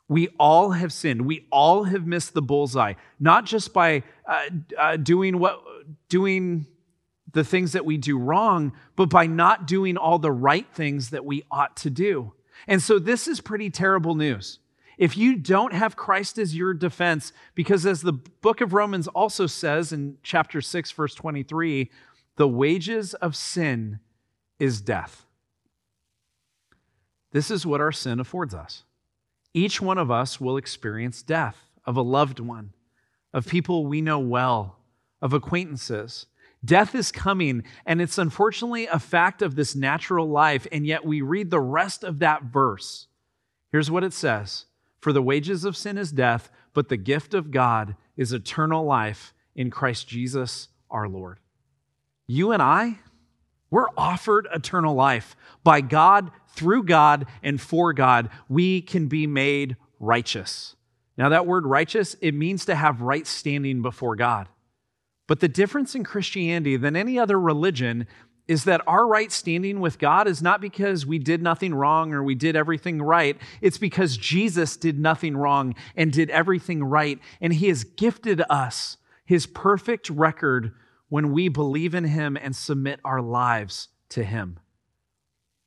We 0.09 0.29
all 0.39 0.71
have 0.71 0.93
sinned. 0.93 1.25
We 1.25 1.47
all 1.51 1.83
have 1.83 2.07
missed 2.07 2.33
the 2.33 2.41
bullseye, 2.41 2.93
not 3.19 3.45
just 3.45 3.73
by 3.73 4.03
uh, 4.25 4.45
uh, 4.77 4.97
doing 4.97 5.37
what 5.37 5.61
doing 6.07 6.65
the 7.33 7.43
things 7.43 7.73
that 7.73 7.85
we 7.85 7.97
do 7.97 8.17
wrong, 8.17 8.71
but 8.95 9.09
by 9.09 9.27
not 9.27 9.67
doing 9.67 9.97
all 9.97 10.17
the 10.17 10.31
right 10.31 10.65
things 10.73 11.09
that 11.09 11.25
we 11.25 11.43
ought 11.51 11.75
to 11.77 11.89
do. 11.89 12.33
And 12.67 12.81
so 12.81 12.99
this 12.99 13.27
is 13.27 13.41
pretty 13.41 13.69
terrible 13.69 14.15
news. 14.15 14.59
If 14.97 15.15
you 15.15 15.35
don't 15.35 15.73
have 15.73 15.95
Christ 15.95 16.39
as 16.39 16.55
your 16.55 16.73
defense, 16.73 17.31
because 17.53 17.85
as 17.85 18.01
the 18.01 18.13
book 18.13 18.61
of 18.61 18.73
Romans 18.73 19.07
also 19.07 19.45
says 19.45 19.91
in 19.91 20.17
chapter 20.23 20.61
6, 20.61 20.91
verse 20.91 21.13
23, 21.13 21.91
the 22.37 22.47
wages 22.47 23.13
of 23.13 23.35
sin 23.35 23.99
is 24.59 24.81
death. 24.81 25.25
This 27.31 27.51
is 27.51 27.65
what 27.65 27.81
our 27.81 27.91
sin 27.91 28.19
affords 28.19 28.53
us. 28.53 28.83
Each 29.53 29.81
one 29.81 29.97
of 29.97 30.11
us 30.11 30.39
will 30.39 30.57
experience 30.57 31.21
death 31.21 31.69
of 31.85 31.97
a 31.97 32.01
loved 32.01 32.39
one, 32.39 32.73
of 33.33 33.47
people 33.47 33.85
we 33.85 34.01
know 34.01 34.19
well, 34.19 34.77
of 35.21 35.33
acquaintances. 35.33 36.27
Death 36.63 36.95
is 36.95 37.11
coming, 37.11 37.63
and 37.85 38.01
it's 38.01 38.17
unfortunately 38.17 38.87
a 38.87 38.99
fact 38.99 39.41
of 39.41 39.55
this 39.55 39.75
natural 39.75 40.27
life, 40.27 40.67
and 40.71 40.85
yet 40.85 41.05
we 41.05 41.21
read 41.21 41.49
the 41.49 41.59
rest 41.59 42.03
of 42.03 42.19
that 42.19 42.43
verse. 42.43 43.07
Here's 43.71 43.91
what 43.91 44.03
it 44.03 44.13
says 44.13 44.65
For 44.99 45.13
the 45.13 45.21
wages 45.21 45.65
of 45.65 45.77
sin 45.77 45.97
is 45.97 46.11
death, 46.11 46.49
but 46.73 46.89
the 46.89 46.97
gift 46.97 47.33
of 47.33 47.51
God 47.51 47.95
is 48.15 48.33
eternal 48.33 48.83
life 48.83 49.33
in 49.55 49.69
Christ 49.69 50.07
Jesus 50.07 50.69
our 50.89 51.07
Lord. 51.07 51.39
You 52.25 52.51
and 52.51 52.61
I, 52.61 52.99
we're 53.69 53.89
offered 53.97 54.47
eternal 54.53 54.95
life. 54.95 55.35
By 55.63 55.81
God, 55.81 56.31
through 56.49 56.83
God, 56.83 57.25
and 57.43 57.59
for 57.59 57.93
God, 57.93 58.29
we 58.49 58.81
can 58.81 59.07
be 59.07 59.27
made 59.27 59.75
righteous. 59.99 60.75
Now, 61.17 61.29
that 61.29 61.47
word 61.47 61.65
righteous, 61.65 62.15
it 62.21 62.33
means 62.33 62.65
to 62.65 62.75
have 62.75 63.01
right 63.01 63.25
standing 63.25 63.81
before 63.81 64.15
God. 64.15 64.47
But 65.27 65.39
the 65.39 65.47
difference 65.47 65.95
in 65.95 66.03
Christianity 66.03 66.77
than 66.77 66.95
any 66.95 67.19
other 67.19 67.39
religion 67.39 68.07
is 68.47 68.63
that 68.63 68.81
our 68.87 69.05
right 69.05 69.31
standing 69.31 69.81
with 69.81 69.99
God 69.99 70.27
is 70.27 70.41
not 70.41 70.61
because 70.61 71.05
we 71.05 71.19
did 71.19 71.41
nothing 71.41 71.73
wrong 71.73 72.13
or 72.13 72.23
we 72.23 72.35
did 72.35 72.55
everything 72.55 73.01
right. 73.01 73.37
It's 73.59 73.77
because 73.77 74.15
Jesus 74.15 74.77
did 74.77 74.97
nothing 74.97 75.35
wrong 75.35 75.75
and 75.97 76.13
did 76.13 76.29
everything 76.29 76.83
right. 76.83 77.19
And 77.41 77.53
he 77.53 77.67
has 77.67 77.83
gifted 77.83 78.41
us 78.49 78.97
his 79.25 79.45
perfect 79.45 80.09
record 80.09 80.71
when 81.09 81.31
we 81.31 81.47
believe 81.47 81.95
in 81.95 82.03
him 82.03 82.37
and 82.39 82.55
submit 82.55 82.99
our 83.05 83.21
lives 83.21 83.89
to 84.09 84.23
him. 84.23 84.59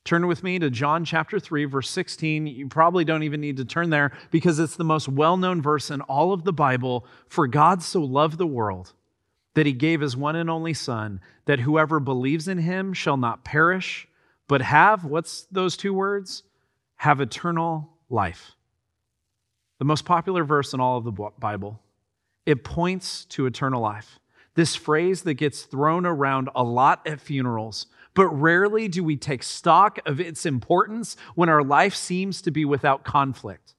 Turn 0.04 0.26
with 0.26 0.42
me 0.42 0.59
to 0.59 0.70
John 0.70 1.04
chapter 1.04 1.38
3, 1.38 1.66
verse 1.66 1.90
16. 1.90 2.47
You 2.47 2.68
probably 2.68 3.04
don't 3.04 3.23
even 3.23 3.40
need 3.40 3.59
to 3.59 3.64
turn 3.64 3.90
there 3.90 4.12
because 4.30 4.59
it's 4.59 4.76
the 4.76 4.85
most 4.85 5.09
well 5.09 5.37
known 5.37 5.61
verse 5.61 5.90
in 5.90 6.00
all 6.02 6.32
of 6.32 6.44
the 6.44 6.52
Bible. 6.52 7.06
For 7.28 7.47
God 7.47 7.82
so 7.82 8.00
loved 8.00 8.38
the 8.38 8.47
world 8.47 8.94
that 9.54 9.66
he 9.66 9.73
gave 9.73 10.00
his 10.00 10.16
one 10.16 10.37
and 10.37 10.49
only 10.49 10.73
Son, 10.75 11.20
that 11.44 11.61
whoever 11.61 12.00
believes 12.00 12.49
in 12.49 12.59
him 12.59 12.92
shall 12.92 13.16
not 13.16 13.44
perish, 13.44 14.09
but 14.49 14.62
have, 14.62 15.04
what's 15.04 15.42
those 15.52 15.76
two 15.76 15.92
words? 15.92 16.44
Have 16.97 17.20
eternal 17.20 17.90
life. 18.09 18.52
The 19.78 19.85
most 19.85 20.04
popular 20.04 20.44
verse 20.44 20.73
in 20.73 20.80
all 20.80 20.99
of 20.99 21.04
the 21.04 21.30
Bible. 21.38 21.80
It 22.47 22.64
points 22.64 23.25
to 23.26 23.47
eternal 23.47 23.80
life. 23.80 24.18
This 24.54 24.76
phrase 24.76 25.23
that 25.23 25.35
gets 25.35 25.62
thrown 25.62 26.04
around 26.07 26.49
a 26.54 26.62
lot 26.62 27.07
at 27.07 27.21
funerals 27.21 27.87
but 28.14 28.28
rarely 28.28 28.88
do 28.88 29.04
we 29.04 29.16
take 29.16 29.42
stock 29.42 29.99
of 30.07 30.21
its 30.21 30.45
importance 30.45 31.16
when 31.35 31.49
our 31.49 31.62
life 31.62 31.95
seems 31.95 32.42
to 32.42 32.50
be 32.50 32.64
without 32.64 33.04
conflict. 33.04 33.75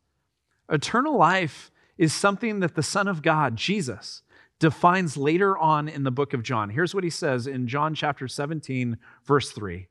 Eternal 0.69 1.17
life 1.17 1.71
is 1.97 2.13
something 2.13 2.61
that 2.61 2.75
the 2.75 2.83
Son 2.83 3.07
of 3.07 3.21
God, 3.21 3.55
Jesus, 3.55 4.23
defines 4.59 5.17
later 5.17 5.57
on 5.57 5.89
in 5.89 6.03
the 6.03 6.11
book 6.11 6.33
of 6.33 6.43
John. 6.43 6.69
Here's 6.69 6.95
what 6.95 7.03
he 7.03 7.09
says 7.09 7.45
in 7.45 7.67
John 7.67 7.93
chapter 7.93 8.27
17, 8.27 8.97
verse 9.25 9.51
3. 9.51 9.87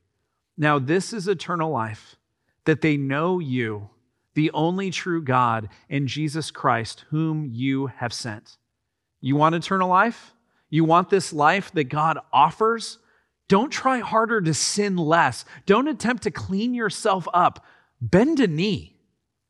Now, 0.57 0.79
this 0.79 1.13
is 1.13 1.29
eternal 1.29 1.71
life, 1.71 2.17
that 2.65 2.81
they 2.81 2.97
know 2.97 3.39
you, 3.39 3.91
the 4.35 4.51
only 4.53 4.91
true 4.91 5.23
God, 5.23 5.69
and 5.89 6.09
Jesus 6.09 6.51
Christ, 6.51 7.05
whom 7.11 7.51
you 7.53 7.87
have 7.87 8.13
sent. 8.13 8.57
You 9.21 9.37
want 9.37 9.55
eternal 9.55 9.89
life? 9.89 10.35
You 10.71 10.85
want 10.85 11.11
this 11.11 11.33
life 11.33 11.73
that 11.73 11.85
God 11.85 12.19
offers? 12.33 12.99
Don't 13.49 13.71
try 13.71 13.99
harder 13.99 14.41
to 14.41 14.55
sin 14.55 14.97
less. 14.97 15.45
Don't 15.67 15.89
attempt 15.89 16.23
to 16.23 16.31
clean 16.31 16.73
yourself 16.73 17.27
up. 17.35 17.65
Bend 18.01 18.39
a 18.39 18.47
knee. 18.47 18.97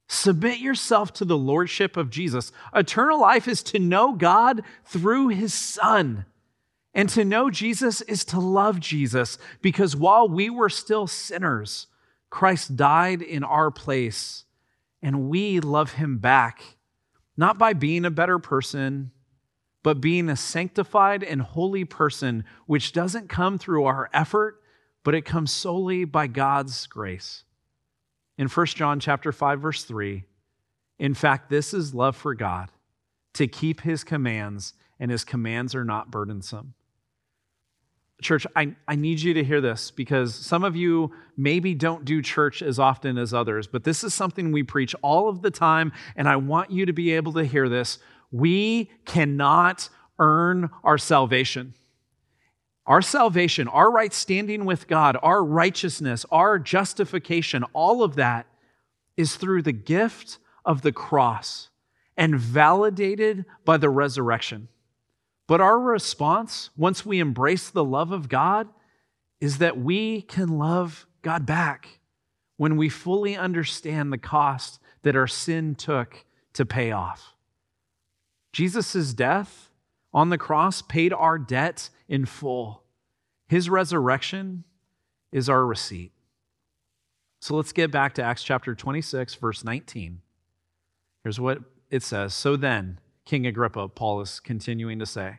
Submit 0.09 0.59
yourself 0.59 1.13
to 1.13 1.25
the 1.25 1.39
lordship 1.39 1.97
of 1.97 2.11
Jesus. 2.11 2.51
Eternal 2.75 3.21
life 3.21 3.47
is 3.47 3.63
to 3.65 3.79
know 3.79 4.13
God 4.13 4.63
through 4.85 5.29
his 5.29 5.55
Son. 5.55 6.25
And 6.93 7.09
to 7.11 7.25
know 7.25 7.51
Jesus 7.51 8.01
is 8.01 8.25
to 8.27 8.41
love 8.41 8.81
Jesus 8.81 9.39
because 9.63 9.95
while 9.95 10.29
we 10.29 10.51
were 10.51 10.69
still 10.69 11.07
sinners, 11.07 11.87
Christ 12.31 12.77
died 12.77 13.23
in 13.23 13.45
our 13.45 13.71
place 13.71 14.45
and 15.03 15.29
we 15.29 15.61
love 15.61 15.93
him 15.93 16.19
back, 16.19 16.63
not 17.37 17.59
by 17.59 17.73
being 17.73 18.05
a 18.05 18.11
better 18.11 18.39
person, 18.39 19.13
but 19.83 20.01
being 20.01 20.29
a 20.29 20.37
sanctified 20.37 21.23
and 21.23 21.41
holy 21.41 21.85
person, 21.85 22.45
which 22.67 22.93
doesn't 22.93 23.29
come 23.29 23.59
through 23.59 23.85
our 23.85 24.11
effort, 24.13 24.61
but 25.03 25.15
it 25.15 25.25
comes 25.25 25.51
solely 25.51 26.05
by 26.05 26.27
God's 26.27 26.87
grace. 26.87 27.45
In 28.37 28.49
1 28.49 28.67
John 28.67 29.01
chapter 29.01 29.33
5 29.33 29.61
verse 29.61 29.85
3, 29.85 30.25
in 30.99 31.15
fact, 31.15 31.49
this 31.49 31.73
is 31.73 31.95
love 31.95 32.15
for 32.15 32.35
God, 32.35 32.71
to 33.35 33.47
keep 33.47 33.81
his 33.81 34.05
commands, 34.05 34.75
and 34.99 35.11
his 35.11 35.25
commands 35.25 35.75
are 35.75 35.85
not 35.85 36.11
burdensome. 36.11 36.75
Church, 38.21 38.47
I, 38.55 38.77
I 38.87 38.97
need 38.97 39.21
you 39.21 39.33
to 39.33 39.43
hear 39.43 39.63
this 39.63 39.91
because 39.91 40.35
some 40.35 40.63
of 40.63 40.77
you 40.77 41.11
maybe 41.39 41.75
don't 41.75 42.05
do 42.05 42.21
church 42.21 42.61
as 42.61 42.79
often 42.79 43.17
as 43.17 43.33
others, 43.33 43.67
but 43.67 43.85
this 43.85 44.05
is 44.05 44.13
something 44.13 44.53
we 44.53 44.63
preach 44.63 44.95
all 45.01 45.31
of 45.31 45.41
the 45.41 45.51
time, 45.51 45.91
and 46.17 46.29
I 46.29 46.37
want 46.37 46.71
you 46.71 46.85
to 46.85 46.93
be 46.93 47.13
able 47.13 47.33
to 47.33 47.47
hear 47.47 47.67
this. 47.71 47.99
We 48.31 48.91
cannot 49.05 49.89
earn 50.19 50.71
our 50.85 50.99
salvation. 50.99 51.75
Our 52.87 53.03
salvation, 53.03 53.69
our 53.69 53.91
right 53.91 54.13
standing 54.13 54.65
with 54.65 54.89
God, 54.89 55.17
our 55.23 55.45
righteousness, 55.45 56.27
our 56.31 56.59
justification, 56.59 57.65
all 57.73 58.03
of 58.03 58.17
that 58.17 58.47
is 59.17 59.37
through 59.37 59.63
the 59.63 59.73
gift 59.73 60.39
of 60.65 60.83
the 60.83 60.93
cross 60.93 61.69
and 62.17 62.39
validated 62.39 63.45
by 63.65 63.77
the 63.77 63.91
resurrection. 63.91 64.69
But 65.47 65.61
our 65.61 65.79
response, 65.79 66.71
once 66.77 67.05
we 67.05 67.19
embrace 67.19 67.71
the 67.71 67.85
love 67.85 68.13
of 68.13 68.29
God, 68.29 68.69
is 69.41 69.59
that 69.59 69.79
we 69.79 70.23
can 70.23 70.59
love 70.59 71.07
God 71.23 71.47
back 71.47 72.01
when 72.57 72.77
we 72.77 72.89
fully 72.89 73.37
understand 73.37 74.13
the 74.13 74.19
cost 74.19 74.81
that 75.03 75.17
our 75.17 75.27
sin 75.27 75.75
took 75.75 76.25
to 76.53 76.67
pay 76.67 76.93
off. 76.93 77.35
Jesus' 78.53 79.15
death 79.15 79.71
on 80.13 80.31
the 80.31 80.39
cross 80.39 80.83
paid 80.83 81.13
our 81.13 81.39
debt 81.39 81.91
in 82.09 82.27
full. 82.27 82.83
His 83.49 83.71
resurrection 83.71 84.65
is 85.33 85.49
our 85.49 85.65
receipt. 85.65 86.13
So 87.41 87.57
let's 87.57 87.73
get 87.73 87.91
back 87.91 88.15
to 88.15 88.23
Acts 88.23 88.43
chapter 88.43 88.75
26, 88.75 89.35
verse 89.37 89.65
19. 89.65 90.21
Here's 91.25 91.41
what 91.41 91.59
it 91.91 92.03
says 92.03 92.35
So 92.35 92.57
then, 92.57 93.01
King 93.25 93.47
Agrippa, 93.47 93.89
Paul 93.89 94.21
is 94.21 94.41
continuing 94.41 94.99
to 94.99 95.07
say, 95.07 95.39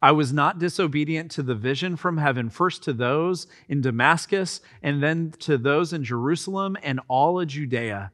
I 0.00 0.12
was 0.12 0.32
not 0.32 0.58
disobedient 0.58 1.30
to 1.32 1.42
the 1.42 1.56
vision 1.56 1.96
from 1.96 2.18
heaven, 2.18 2.50
first 2.50 2.82
to 2.84 2.92
those 2.92 3.48
in 3.68 3.80
Damascus, 3.80 4.60
and 4.82 5.02
then 5.02 5.32
to 5.40 5.58
those 5.58 5.92
in 5.92 6.04
Jerusalem 6.04 6.76
and 6.82 7.00
all 7.08 7.40
of 7.40 7.48
Judea, 7.48 8.12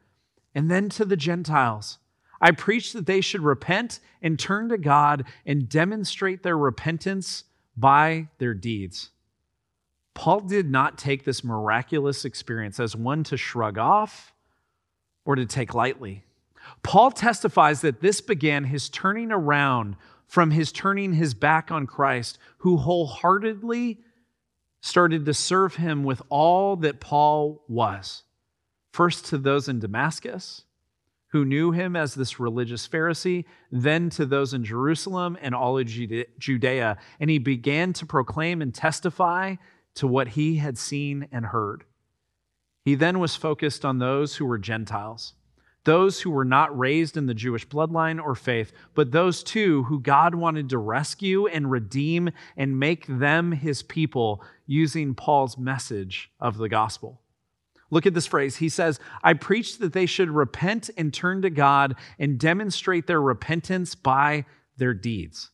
and 0.55 0.71
then 0.71 0.89
to 0.91 1.05
the 1.05 1.17
Gentiles. 1.17 1.99
I 2.41 2.51
preached 2.51 2.93
that 2.93 3.07
they 3.07 3.21
should 3.21 3.43
repent 3.43 4.01
and 4.23 4.39
turn 4.39 4.69
to 4.69 4.79
God 4.79 5.25
and 5.47 5.69
demonstrate 5.69 6.43
their 6.43 6.59
repentance 6.59 7.45
by 7.77 8.29
their 8.39 8.55
deeds. 8.55 9.11
Paul 10.15 10.41
did 10.41 10.71
not 10.71 10.97
take 10.97 11.25
this 11.25 11.43
miraculous 11.43 12.25
experience 12.25 12.79
as 12.79 12.95
one 12.95 13.25
to 13.25 13.37
shrug 13.37 13.79
off 13.79 14.33
or 15.25 15.35
to 15.35 15.47
take 15.47 15.75
lightly. 15.75 16.23
Paul 16.83 17.11
testifies 17.11 17.81
that 17.81 18.01
this 18.01 18.21
began 18.21 18.65
his 18.65 18.89
turning 18.89 19.33
around 19.33 19.97
from 20.27 20.51
his 20.51 20.73
turning 20.73 21.15
his 21.15 21.35
back 21.35 21.71
on 21.71 21.87
Christ, 21.87 22.39
who 22.59 22.77
wholeheartedly 22.77 24.01
started 24.81 25.25
to 25.27 25.35
serve 25.35 25.77
him 25.77 26.05
with 26.05 26.23
all 26.29 26.77
that 26.77 27.01
Paul 27.01 27.63
was. 27.69 28.23
First 28.93 29.27
to 29.27 29.39
those 29.39 29.69
in 29.69 29.81
Damascus, 29.81 30.65
who 31.35 31.45
knew 31.45 31.73
him 31.73 31.97
as 31.97 32.15
this 32.15 32.39
religious 32.39 32.87
Pharisee, 32.87 33.45
then 33.73 34.09
to 34.09 34.25
those 34.25 34.55
in 34.55 34.63
Jerusalem 34.63 35.37
and 35.43 35.53
all 35.53 35.77
of 35.77 35.89
Judea. 35.89 36.97
And 37.19 37.29
he 37.29 37.39
began 37.39 37.93
to 37.95 38.07
proclaim 38.07 38.63
and 38.63 38.73
testify 38.73 39.57
to 39.97 40.07
what 40.07 40.29
he 40.29 40.59
had 40.59 40.79
seen 40.79 41.27
and 41.33 41.47
heard. 41.47 41.83
He 42.85 42.95
then 42.95 43.19
was 43.19 43.35
focused 43.35 43.85
on 43.85 43.99
those 43.99 44.37
who 44.37 44.47
were 44.47 44.59
Gentiles, 44.59 45.35
those 45.83 46.21
who 46.21 46.31
were 46.31 46.45
not 46.45 46.79
raised 46.79 47.17
in 47.17 47.27
the 47.27 47.35
Jewish 47.35 47.67
bloodline 47.67 48.23
or 48.23 48.37
faith, 48.37 48.73
but 48.95 49.11
those 49.11 49.43
too 49.43 49.83
who 49.83 49.99
God 49.99 50.37
wanted 50.37 50.69
to 50.69 50.79
rescue 50.79 51.49
and 51.49 51.69
redeem 51.69 52.31
and 52.57 52.79
make 52.79 53.07
them 53.09 53.51
his 53.51 53.83
people 53.83 54.41
using 54.69 55.17
Paul's 55.17 55.59
message 55.59 56.31
of 56.39 56.59
the 56.59 56.69
gospel. 56.69 57.23
Look 57.95 58.07
at 58.07 58.15
this 58.15 58.27
phrase. 58.27 58.57
He 58.57 58.69
says, 58.69 58.99
I 59.23 59.35
preach 59.35 59.79
that 59.79 59.93
they 59.93 60.07
should 60.07 60.29
repent 60.29 60.91
and 60.97 61.15
turn 61.15 61.43
to 61.43 61.49
God 61.51 61.95
and 62.19 62.41
demonstrate 62.41 63.07
their 63.07 63.23
repentance 63.23 63.95
by 63.95 64.47
their 64.77 64.95
deeds. 64.95 65.53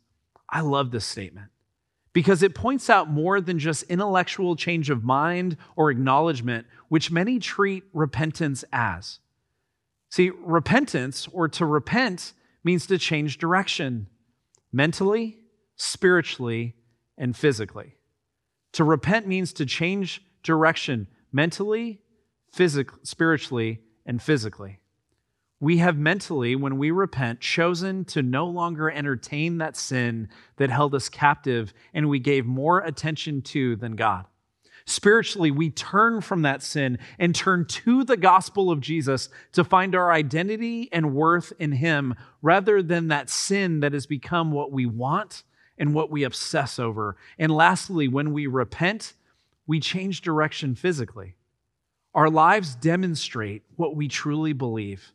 I 0.48 0.62
love 0.62 0.90
this 0.90 1.04
statement 1.04 1.50
because 2.14 2.42
it 2.42 2.54
points 2.54 2.88
out 2.88 3.10
more 3.10 3.42
than 3.42 3.58
just 3.58 3.82
intellectual 3.82 4.56
change 4.56 4.88
of 4.88 5.04
mind 5.04 5.58
or 5.76 5.90
acknowledgement, 5.90 6.66
which 6.88 7.10
many 7.10 7.38
treat 7.40 7.84
repentance 7.92 8.64
as. 8.72 9.18
See, 10.08 10.30
repentance 10.30 11.28
or 11.30 11.46
to 11.48 11.66
repent 11.66 12.32
means 12.64 12.86
to 12.86 12.96
change 12.96 13.36
direction 13.36 14.06
mentally, 14.72 15.36
spiritually, 15.76 16.74
and 17.18 17.36
physically. 17.36 17.96
To 18.72 18.84
repent 18.84 19.28
means 19.28 19.52
to 19.52 19.66
change 19.66 20.22
direction 20.42 21.06
mentally, 21.32 22.00
physically, 22.52 22.98
spiritually, 23.02 23.80
and 24.06 24.22
physically. 24.22 24.78
We 25.60 25.76
have 25.78 25.98
mentally, 25.98 26.56
when 26.56 26.78
we 26.78 26.90
repent, 26.90 27.40
chosen 27.40 28.06
to 28.06 28.22
no 28.22 28.46
longer 28.46 28.90
entertain 28.90 29.58
that 29.58 29.76
sin 29.76 30.28
that 30.56 30.70
held 30.70 30.94
us 30.94 31.10
captive 31.10 31.74
and 31.92 32.08
we 32.08 32.18
gave 32.18 32.46
more 32.46 32.80
attention 32.80 33.42
to 33.42 33.76
than 33.76 33.94
God. 33.94 34.24
Spiritually, 34.86 35.50
we 35.50 35.70
turn 35.70 36.22
from 36.22 36.42
that 36.42 36.62
sin 36.62 36.98
and 37.18 37.34
turn 37.34 37.66
to 37.66 38.04
the 38.04 38.16
gospel 38.16 38.70
of 38.70 38.80
Jesus 38.80 39.28
to 39.52 39.62
find 39.62 39.94
our 39.94 40.10
identity 40.10 40.88
and 40.92 41.14
worth 41.14 41.52
in 41.58 41.72
Him 41.72 42.14
rather 42.40 42.82
than 42.82 43.08
that 43.08 43.28
sin 43.28 43.80
that 43.80 43.92
has 43.92 44.06
become 44.06 44.52
what 44.52 44.72
we 44.72 44.86
want 44.86 45.42
and 45.78 45.94
what 45.94 46.10
we 46.10 46.24
obsess 46.24 46.78
over. 46.78 47.16
And 47.38 47.52
lastly, 47.52 48.08
when 48.08 48.32
we 48.32 48.46
repent, 48.46 49.12
we 49.66 49.78
change 49.78 50.22
direction 50.22 50.74
physically. 50.74 51.36
Our 52.14 52.30
lives 52.30 52.74
demonstrate 52.74 53.62
what 53.76 53.94
we 53.94 54.08
truly 54.08 54.52
believe. 54.52 55.12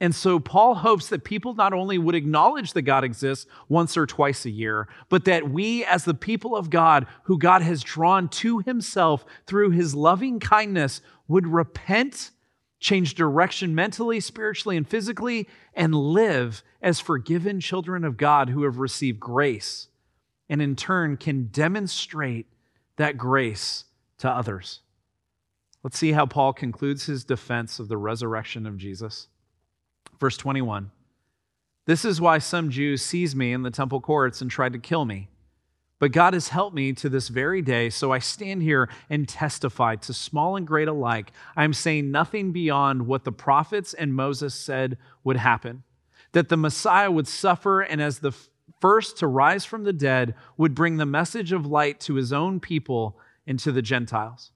And 0.00 0.14
so 0.14 0.38
Paul 0.38 0.76
hopes 0.76 1.08
that 1.08 1.24
people 1.24 1.54
not 1.54 1.72
only 1.72 1.98
would 1.98 2.14
acknowledge 2.14 2.72
that 2.72 2.82
God 2.82 3.02
exists 3.02 3.46
once 3.68 3.96
or 3.96 4.06
twice 4.06 4.44
a 4.44 4.50
year, 4.50 4.86
but 5.08 5.24
that 5.24 5.50
we, 5.50 5.84
as 5.84 6.04
the 6.04 6.14
people 6.14 6.54
of 6.54 6.70
God, 6.70 7.06
who 7.24 7.36
God 7.36 7.62
has 7.62 7.82
drawn 7.82 8.28
to 8.28 8.60
himself 8.60 9.26
through 9.46 9.70
his 9.70 9.96
loving 9.96 10.38
kindness, 10.38 11.00
would 11.26 11.48
repent, 11.48 12.30
change 12.78 13.14
direction 13.14 13.74
mentally, 13.74 14.20
spiritually, 14.20 14.76
and 14.76 14.88
physically, 14.88 15.48
and 15.74 15.94
live 15.94 16.62
as 16.80 17.00
forgiven 17.00 17.58
children 17.58 18.04
of 18.04 18.16
God 18.16 18.50
who 18.50 18.62
have 18.62 18.78
received 18.78 19.18
grace, 19.18 19.88
and 20.48 20.62
in 20.62 20.76
turn 20.76 21.16
can 21.16 21.48
demonstrate 21.48 22.46
that 22.96 23.18
grace 23.18 23.84
to 24.18 24.30
others. 24.30 24.80
Let's 25.88 26.00
see 26.00 26.12
how 26.12 26.26
Paul 26.26 26.52
concludes 26.52 27.06
his 27.06 27.24
defense 27.24 27.78
of 27.78 27.88
the 27.88 27.96
resurrection 27.96 28.66
of 28.66 28.76
Jesus. 28.76 29.28
Verse 30.20 30.36
21 30.36 30.90
This 31.86 32.04
is 32.04 32.20
why 32.20 32.36
some 32.36 32.68
Jews 32.68 33.00
seized 33.00 33.34
me 33.34 33.54
in 33.54 33.62
the 33.62 33.70
temple 33.70 34.02
courts 34.02 34.42
and 34.42 34.50
tried 34.50 34.74
to 34.74 34.78
kill 34.78 35.06
me. 35.06 35.30
But 35.98 36.12
God 36.12 36.34
has 36.34 36.48
helped 36.48 36.76
me 36.76 36.92
to 36.92 37.08
this 37.08 37.28
very 37.28 37.62
day, 37.62 37.88
so 37.88 38.12
I 38.12 38.18
stand 38.18 38.62
here 38.62 38.90
and 39.08 39.26
testify 39.26 39.96
to 39.96 40.12
small 40.12 40.56
and 40.56 40.66
great 40.66 40.88
alike. 40.88 41.32
I 41.56 41.64
am 41.64 41.72
saying 41.72 42.10
nothing 42.10 42.52
beyond 42.52 43.06
what 43.06 43.24
the 43.24 43.32
prophets 43.32 43.94
and 43.94 44.14
Moses 44.14 44.54
said 44.54 44.98
would 45.24 45.38
happen 45.38 45.84
that 46.32 46.50
the 46.50 46.58
Messiah 46.58 47.10
would 47.10 47.26
suffer, 47.26 47.80
and 47.80 48.02
as 48.02 48.18
the 48.18 48.36
first 48.78 49.16
to 49.20 49.26
rise 49.26 49.64
from 49.64 49.84
the 49.84 49.94
dead, 49.94 50.34
would 50.58 50.74
bring 50.74 50.98
the 50.98 51.06
message 51.06 51.50
of 51.50 51.64
light 51.64 51.98
to 52.00 52.16
his 52.16 52.30
own 52.30 52.60
people 52.60 53.18
and 53.46 53.58
to 53.60 53.72
the 53.72 53.80
Gentiles. 53.80 54.50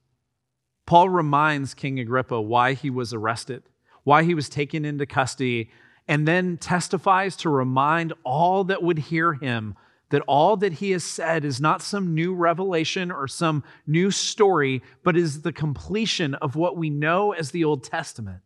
Paul 0.86 1.08
reminds 1.08 1.74
King 1.74 1.98
Agrippa 2.00 2.40
why 2.40 2.74
he 2.74 2.90
was 2.90 3.12
arrested 3.12 3.62
why 4.04 4.24
he 4.24 4.34
was 4.34 4.48
taken 4.48 4.84
into 4.84 5.06
custody, 5.06 5.70
and 6.08 6.26
then 6.26 6.56
testifies 6.56 7.36
to 7.36 7.48
remind 7.48 8.12
all 8.24 8.64
that 8.64 8.82
would 8.82 8.98
hear 8.98 9.34
him 9.34 9.76
that 10.10 10.22
all 10.26 10.58
that 10.58 10.74
he 10.74 10.90
has 10.90 11.04
said 11.04 11.42
is 11.42 11.58
not 11.58 11.80
some 11.80 12.14
new 12.14 12.34
revelation 12.34 13.10
or 13.10 13.26
some 13.26 13.64
new 13.86 14.10
story, 14.10 14.82
but 15.02 15.16
is 15.16 15.40
the 15.40 15.52
completion 15.52 16.34
of 16.34 16.54
what 16.54 16.76
we 16.76 16.90
know 16.90 17.32
as 17.32 17.50
the 17.50 17.64
Old 17.64 17.82
Testament. 17.82 18.40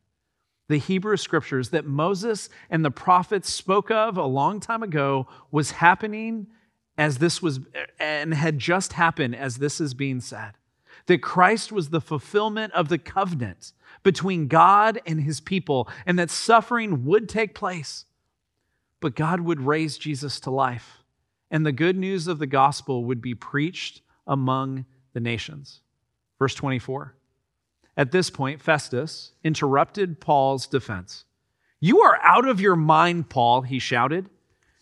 The 0.68 0.78
Hebrew 0.78 1.16
scriptures 1.16 1.70
that 1.70 1.84
Moses 1.84 2.48
and 2.70 2.84
the 2.84 2.90
prophets 2.92 3.52
spoke 3.52 3.90
of 3.90 4.16
a 4.16 4.24
long 4.24 4.60
time 4.60 4.84
ago 4.84 5.26
was 5.50 5.72
happening 5.72 6.46
as 6.96 7.18
this 7.18 7.42
was 7.42 7.58
and 7.98 8.32
had 8.32 8.58
just 8.58 8.92
happened 8.92 9.34
as 9.34 9.56
this 9.56 9.80
is 9.80 9.92
being 9.92 10.20
said. 10.20 10.52
That 11.06 11.22
Christ 11.22 11.70
was 11.70 11.90
the 11.90 12.00
fulfillment 12.00 12.72
of 12.72 12.88
the 12.88 12.98
covenant 12.98 13.72
between 14.02 14.48
God 14.48 15.00
and 15.06 15.20
his 15.20 15.40
people, 15.40 15.88
and 16.04 16.18
that 16.18 16.30
suffering 16.30 17.04
would 17.04 17.28
take 17.28 17.54
place. 17.54 18.04
But 19.00 19.14
God 19.14 19.40
would 19.40 19.60
raise 19.60 19.98
Jesus 19.98 20.40
to 20.40 20.50
life, 20.50 20.98
and 21.50 21.64
the 21.64 21.72
good 21.72 21.96
news 21.96 22.26
of 22.26 22.38
the 22.38 22.46
gospel 22.46 23.04
would 23.04 23.20
be 23.20 23.34
preached 23.34 24.00
among 24.26 24.84
the 25.12 25.20
nations. 25.20 25.80
Verse 26.38 26.54
24. 26.54 27.14
At 27.96 28.12
this 28.12 28.28
point, 28.28 28.60
Festus 28.60 29.32
interrupted 29.42 30.20
Paul's 30.20 30.66
defense. 30.66 31.24
You 31.80 32.00
are 32.00 32.18
out 32.22 32.46
of 32.46 32.60
your 32.60 32.76
mind, 32.76 33.30
Paul, 33.30 33.62
he 33.62 33.78
shouted. 33.78 34.28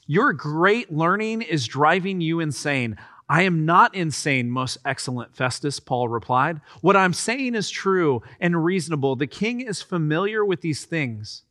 Your 0.06 0.32
great 0.32 0.92
learning 0.92 1.42
is 1.42 1.66
driving 1.66 2.20
you 2.20 2.40
insane. 2.40 2.96
I 3.28 3.42
am 3.42 3.64
not 3.64 3.94
insane, 3.94 4.50
most 4.50 4.78
excellent 4.84 5.34
Festus, 5.34 5.80
Paul 5.80 6.08
replied. 6.08 6.60
What 6.82 6.96
I'm 6.96 7.14
saying 7.14 7.54
is 7.54 7.70
true 7.70 8.22
and 8.38 8.64
reasonable. 8.64 9.16
The 9.16 9.26
king 9.26 9.60
is 9.62 9.80
familiar 9.80 10.44
with 10.44 10.60
these 10.60 10.84
things, 10.84 11.42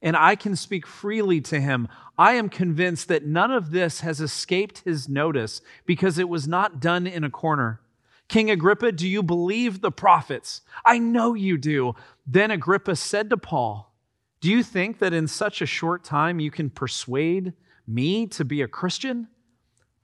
and 0.00 0.16
I 0.16 0.36
can 0.36 0.54
speak 0.54 0.86
freely 0.86 1.40
to 1.42 1.60
him. 1.60 1.88
I 2.16 2.34
am 2.34 2.48
convinced 2.48 3.08
that 3.08 3.26
none 3.26 3.50
of 3.50 3.72
this 3.72 4.00
has 4.00 4.20
escaped 4.20 4.82
his 4.84 5.08
notice 5.08 5.60
because 5.86 6.18
it 6.18 6.28
was 6.28 6.46
not 6.46 6.80
done 6.80 7.06
in 7.06 7.24
a 7.24 7.30
corner. 7.30 7.80
King 8.28 8.50
Agrippa, 8.50 8.92
do 8.92 9.08
you 9.08 9.22
believe 9.22 9.80
the 9.80 9.90
prophets? 9.90 10.60
I 10.84 10.98
know 10.98 11.34
you 11.34 11.58
do. 11.58 11.94
Then 12.26 12.50
Agrippa 12.50 12.94
said 12.94 13.30
to 13.30 13.36
Paul, 13.36 13.92
Do 14.40 14.50
you 14.50 14.62
think 14.62 14.98
that 14.98 15.14
in 15.14 15.26
such 15.26 15.62
a 15.62 15.66
short 15.66 16.04
time 16.04 16.38
you 16.38 16.50
can 16.50 16.70
persuade 16.70 17.54
me 17.86 18.26
to 18.28 18.44
be 18.44 18.62
a 18.62 18.68
Christian? 18.68 19.28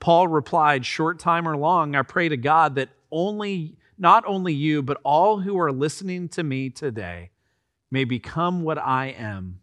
Paul 0.00 0.28
replied, 0.28 0.84
Short 0.84 1.18
time 1.18 1.48
or 1.48 1.56
long, 1.56 1.94
I 1.94 2.02
pray 2.02 2.28
to 2.28 2.36
God 2.36 2.74
that 2.74 2.90
only, 3.10 3.76
not 3.98 4.24
only 4.26 4.52
you, 4.52 4.82
but 4.82 5.00
all 5.04 5.40
who 5.40 5.58
are 5.58 5.72
listening 5.72 6.28
to 6.30 6.42
me 6.42 6.70
today 6.70 7.30
may 7.90 8.04
become 8.04 8.62
what 8.62 8.78
I 8.78 9.14
am, 9.16 9.60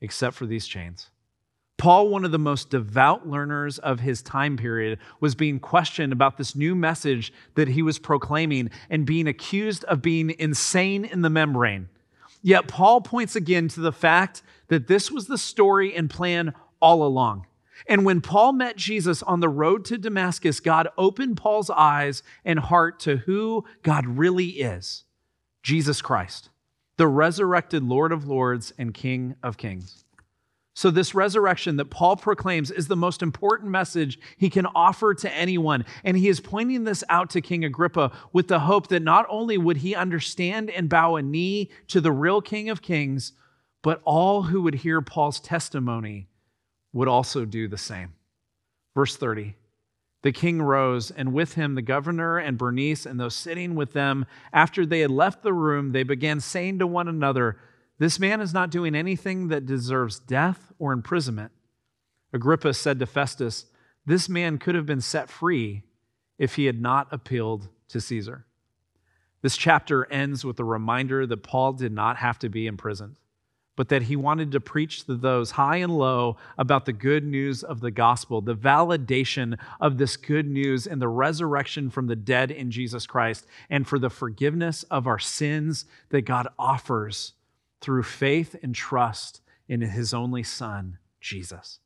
except 0.00 0.36
for 0.36 0.46
these 0.46 0.66
chains. 0.66 1.10
Paul, 1.78 2.08
one 2.08 2.24
of 2.24 2.32
the 2.32 2.38
most 2.38 2.70
devout 2.70 3.28
learners 3.28 3.78
of 3.78 4.00
his 4.00 4.22
time 4.22 4.56
period, 4.56 4.98
was 5.20 5.34
being 5.34 5.60
questioned 5.60 6.12
about 6.12 6.38
this 6.38 6.56
new 6.56 6.74
message 6.74 7.32
that 7.54 7.68
he 7.68 7.82
was 7.82 7.98
proclaiming 7.98 8.70
and 8.88 9.04
being 9.04 9.28
accused 9.28 9.84
of 9.84 10.00
being 10.00 10.34
insane 10.38 11.04
in 11.04 11.20
the 11.20 11.28
membrane. 11.28 11.88
Yet 12.42 12.68
Paul 12.68 13.02
points 13.02 13.36
again 13.36 13.68
to 13.68 13.80
the 13.80 13.92
fact 13.92 14.42
that 14.68 14.86
this 14.86 15.10
was 15.10 15.26
the 15.26 15.38
story 15.38 15.94
and 15.94 16.08
plan 16.08 16.54
all 16.80 17.02
along. 17.02 17.46
And 17.86 18.04
when 18.04 18.20
Paul 18.20 18.52
met 18.52 18.76
Jesus 18.76 19.22
on 19.22 19.40
the 19.40 19.48
road 19.48 19.84
to 19.86 19.98
Damascus, 19.98 20.60
God 20.60 20.88
opened 20.96 21.36
Paul's 21.36 21.70
eyes 21.70 22.22
and 22.44 22.58
heart 22.58 22.98
to 23.00 23.18
who 23.18 23.64
God 23.82 24.06
really 24.06 24.48
is 24.48 25.04
Jesus 25.62 26.00
Christ, 26.00 26.50
the 26.96 27.08
resurrected 27.08 27.82
Lord 27.82 28.12
of 28.12 28.26
Lords 28.26 28.72
and 28.78 28.94
King 28.94 29.34
of 29.42 29.56
Kings. 29.56 30.04
So, 30.74 30.90
this 30.90 31.14
resurrection 31.14 31.76
that 31.76 31.88
Paul 31.88 32.16
proclaims 32.16 32.70
is 32.70 32.86
the 32.86 32.96
most 32.96 33.22
important 33.22 33.70
message 33.70 34.18
he 34.36 34.50
can 34.50 34.66
offer 34.66 35.14
to 35.14 35.34
anyone. 35.34 35.86
And 36.04 36.18
he 36.18 36.28
is 36.28 36.38
pointing 36.38 36.84
this 36.84 37.02
out 37.08 37.30
to 37.30 37.40
King 37.40 37.64
Agrippa 37.64 38.12
with 38.34 38.48
the 38.48 38.60
hope 38.60 38.88
that 38.88 39.02
not 39.02 39.24
only 39.30 39.56
would 39.56 39.78
he 39.78 39.94
understand 39.94 40.68
and 40.68 40.90
bow 40.90 41.16
a 41.16 41.22
knee 41.22 41.70
to 41.88 42.02
the 42.02 42.12
real 42.12 42.42
King 42.42 42.68
of 42.68 42.82
Kings, 42.82 43.32
but 43.80 44.02
all 44.04 44.42
who 44.42 44.60
would 44.62 44.74
hear 44.74 45.00
Paul's 45.00 45.40
testimony 45.40 46.28
would 46.96 47.08
also 47.08 47.44
do 47.44 47.68
the 47.68 47.76
same. 47.76 48.14
Verse 48.94 49.16
30 49.16 49.54
The 50.22 50.32
king 50.32 50.62
rose, 50.62 51.10
and 51.10 51.34
with 51.34 51.52
him 51.52 51.74
the 51.74 51.82
governor 51.82 52.38
and 52.38 52.56
Bernice 52.56 53.04
and 53.04 53.20
those 53.20 53.34
sitting 53.34 53.74
with 53.74 53.92
them. 53.92 54.24
After 54.50 54.86
they 54.86 55.00
had 55.00 55.10
left 55.10 55.42
the 55.42 55.52
room, 55.52 55.92
they 55.92 56.02
began 56.02 56.40
saying 56.40 56.78
to 56.78 56.86
one 56.86 57.06
another, 57.06 57.58
This 57.98 58.18
man 58.18 58.40
is 58.40 58.54
not 58.54 58.70
doing 58.70 58.94
anything 58.94 59.48
that 59.48 59.66
deserves 59.66 60.18
death 60.18 60.72
or 60.78 60.92
imprisonment. 60.92 61.52
Agrippa 62.32 62.72
said 62.72 62.98
to 63.00 63.06
Festus, 63.06 63.66
This 64.06 64.26
man 64.26 64.56
could 64.56 64.74
have 64.74 64.86
been 64.86 65.02
set 65.02 65.28
free 65.28 65.82
if 66.38 66.56
he 66.56 66.64
had 66.64 66.80
not 66.80 67.08
appealed 67.12 67.68
to 67.88 68.00
Caesar. 68.00 68.46
This 69.42 69.58
chapter 69.58 70.10
ends 70.10 70.46
with 70.46 70.58
a 70.58 70.64
reminder 70.64 71.26
that 71.26 71.42
Paul 71.42 71.74
did 71.74 71.92
not 71.92 72.16
have 72.16 72.38
to 72.38 72.48
be 72.48 72.66
imprisoned 72.66 73.16
but 73.76 73.90
that 73.90 74.02
he 74.02 74.16
wanted 74.16 74.50
to 74.52 74.60
preach 74.60 75.04
to 75.04 75.14
those 75.14 75.52
high 75.52 75.76
and 75.76 75.96
low 75.96 76.36
about 76.58 76.86
the 76.86 76.92
good 76.92 77.24
news 77.24 77.62
of 77.62 77.80
the 77.80 77.90
gospel, 77.90 78.40
the 78.40 78.56
validation 78.56 79.58
of 79.80 79.98
this 79.98 80.16
good 80.16 80.48
news 80.48 80.86
and 80.86 81.00
the 81.00 81.08
resurrection 81.08 81.90
from 81.90 82.06
the 82.06 82.16
dead 82.16 82.50
in 82.50 82.70
Jesus 82.70 83.06
Christ, 83.06 83.46
and 83.68 83.86
for 83.86 83.98
the 83.98 84.10
forgiveness 84.10 84.82
of 84.84 85.06
our 85.06 85.18
sins 85.18 85.84
that 86.08 86.22
God 86.22 86.48
offers 86.58 87.34
through 87.80 88.02
faith 88.02 88.56
and 88.62 88.74
trust 88.74 89.42
in 89.68 89.82
his 89.82 90.14
only 90.14 90.42
Son, 90.42 90.98
Jesus. 91.20 91.78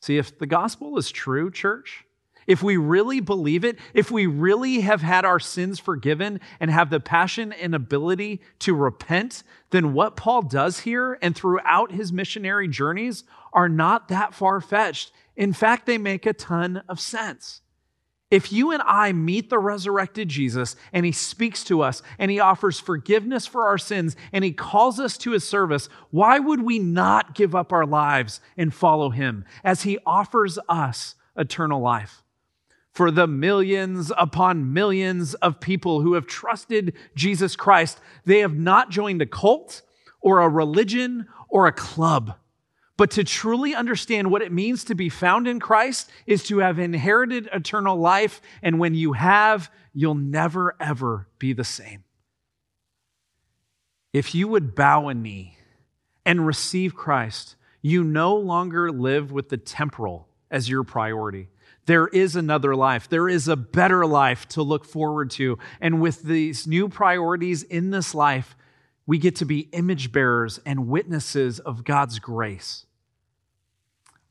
See, 0.00 0.18
if 0.18 0.38
the 0.38 0.46
gospel 0.46 0.98
is 0.98 1.10
true, 1.10 1.50
church, 1.50 2.04
if 2.46 2.62
we 2.62 2.76
really 2.76 3.20
believe 3.20 3.64
it, 3.64 3.78
if 3.94 4.10
we 4.10 4.26
really 4.26 4.80
have 4.80 5.02
had 5.02 5.24
our 5.24 5.40
sins 5.40 5.78
forgiven 5.78 6.40
and 6.60 6.70
have 6.70 6.90
the 6.90 7.00
passion 7.00 7.52
and 7.52 7.74
ability 7.74 8.40
to 8.60 8.74
repent, 8.74 9.42
then 9.70 9.92
what 9.92 10.16
Paul 10.16 10.42
does 10.42 10.80
here 10.80 11.18
and 11.22 11.34
throughout 11.34 11.92
his 11.92 12.12
missionary 12.12 12.68
journeys 12.68 13.24
are 13.52 13.68
not 13.68 14.08
that 14.08 14.34
far 14.34 14.60
fetched. 14.60 15.12
In 15.36 15.52
fact, 15.52 15.86
they 15.86 15.98
make 15.98 16.26
a 16.26 16.32
ton 16.32 16.82
of 16.88 17.00
sense. 17.00 17.62
If 18.32 18.50
you 18.50 18.70
and 18.70 18.82
I 18.86 19.12
meet 19.12 19.50
the 19.50 19.58
resurrected 19.58 20.30
Jesus 20.30 20.74
and 20.90 21.04
he 21.04 21.12
speaks 21.12 21.62
to 21.64 21.82
us 21.82 22.02
and 22.18 22.30
he 22.30 22.40
offers 22.40 22.80
forgiveness 22.80 23.46
for 23.46 23.66
our 23.66 23.76
sins 23.76 24.16
and 24.32 24.42
he 24.42 24.52
calls 24.52 24.98
us 24.98 25.18
to 25.18 25.32
his 25.32 25.46
service, 25.46 25.90
why 26.10 26.38
would 26.38 26.62
we 26.62 26.78
not 26.78 27.34
give 27.34 27.54
up 27.54 27.74
our 27.74 27.84
lives 27.84 28.40
and 28.56 28.72
follow 28.72 29.10
him 29.10 29.44
as 29.62 29.82
he 29.82 29.98
offers 30.06 30.58
us 30.66 31.14
eternal 31.36 31.82
life? 31.82 32.22
For 32.92 33.10
the 33.10 33.26
millions 33.26 34.12
upon 34.16 34.72
millions 34.72 35.34
of 35.34 35.60
people 35.60 36.02
who 36.02 36.14
have 36.14 36.26
trusted 36.26 36.94
Jesus 37.14 37.56
Christ. 37.56 38.00
They 38.24 38.40
have 38.40 38.54
not 38.54 38.90
joined 38.90 39.22
a 39.22 39.26
cult 39.26 39.82
or 40.20 40.40
a 40.40 40.48
religion 40.48 41.26
or 41.48 41.66
a 41.66 41.72
club. 41.72 42.34
But 42.98 43.10
to 43.12 43.24
truly 43.24 43.74
understand 43.74 44.30
what 44.30 44.42
it 44.42 44.52
means 44.52 44.84
to 44.84 44.94
be 44.94 45.08
found 45.08 45.48
in 45.48 45.58
Christ 45.58 46.10
is 46.26 46.44
to 46.44 46.58
have 46.58 46.78
inherited 46.78 47.48
eternal 47.52 47.96
life. 47.96 48.40
And 48.62 48.78
when 48.78 48.94
you 48.94 49.14
have, 49.14 49.70
you'll 49.94 50.14
never, 50.14 50.76
ever 50.78 51.26
be 51.38 51.52
the 51.52 51.64
same. 51.64 52.04
If 54.12 54.34
you 54.34 54.46
would 54.48 54.74
bow 54.74 55.08
a 55.08 55.14
knee 55.14 55.56
and 56.26 56.46
receive 56.46 56.94
Christ, 56.94 57.56
you 57.80 58.04
no 58.04 58.36
longer 58.36 58.92
live 58.92 59.32
with 59.32 59.48
the 59.48 59.56
temporal 59.56 60.28
as 60.50 60.68
your 60.68 60.84
priority. 60.84 61.48
There 61.86 62.06
is 62.08 62.36
another 62.36 62.76
life. 62.76 63.08
There 63.08 63.28
is 63.28 63.48
a 63.48 63.56
better 63.56 64.06
life 64.06 64.46
to 64.50 64.62
look 64.62 64.84
forward 64.84 65.30
to. 65.32 65.58
And 65.80 66.00
with 66.00 66.22
these 66.22 66.66
new 66.66 66.88
priorities 66.88 67.62
in 67.64 67.90
this 67.90 68.14
life, 68.14 68.56
we 69.04 69.18
get 69.18 69.36
to 69.36 69.44
be 69.44 69.68
image 69.72 70.12
bearers 70.12 70.60
and 70.64 70.88
witnesses 70.88 71.58
of 71.58 71.84
God's 71.84 72.20
grace. 72.20 72.86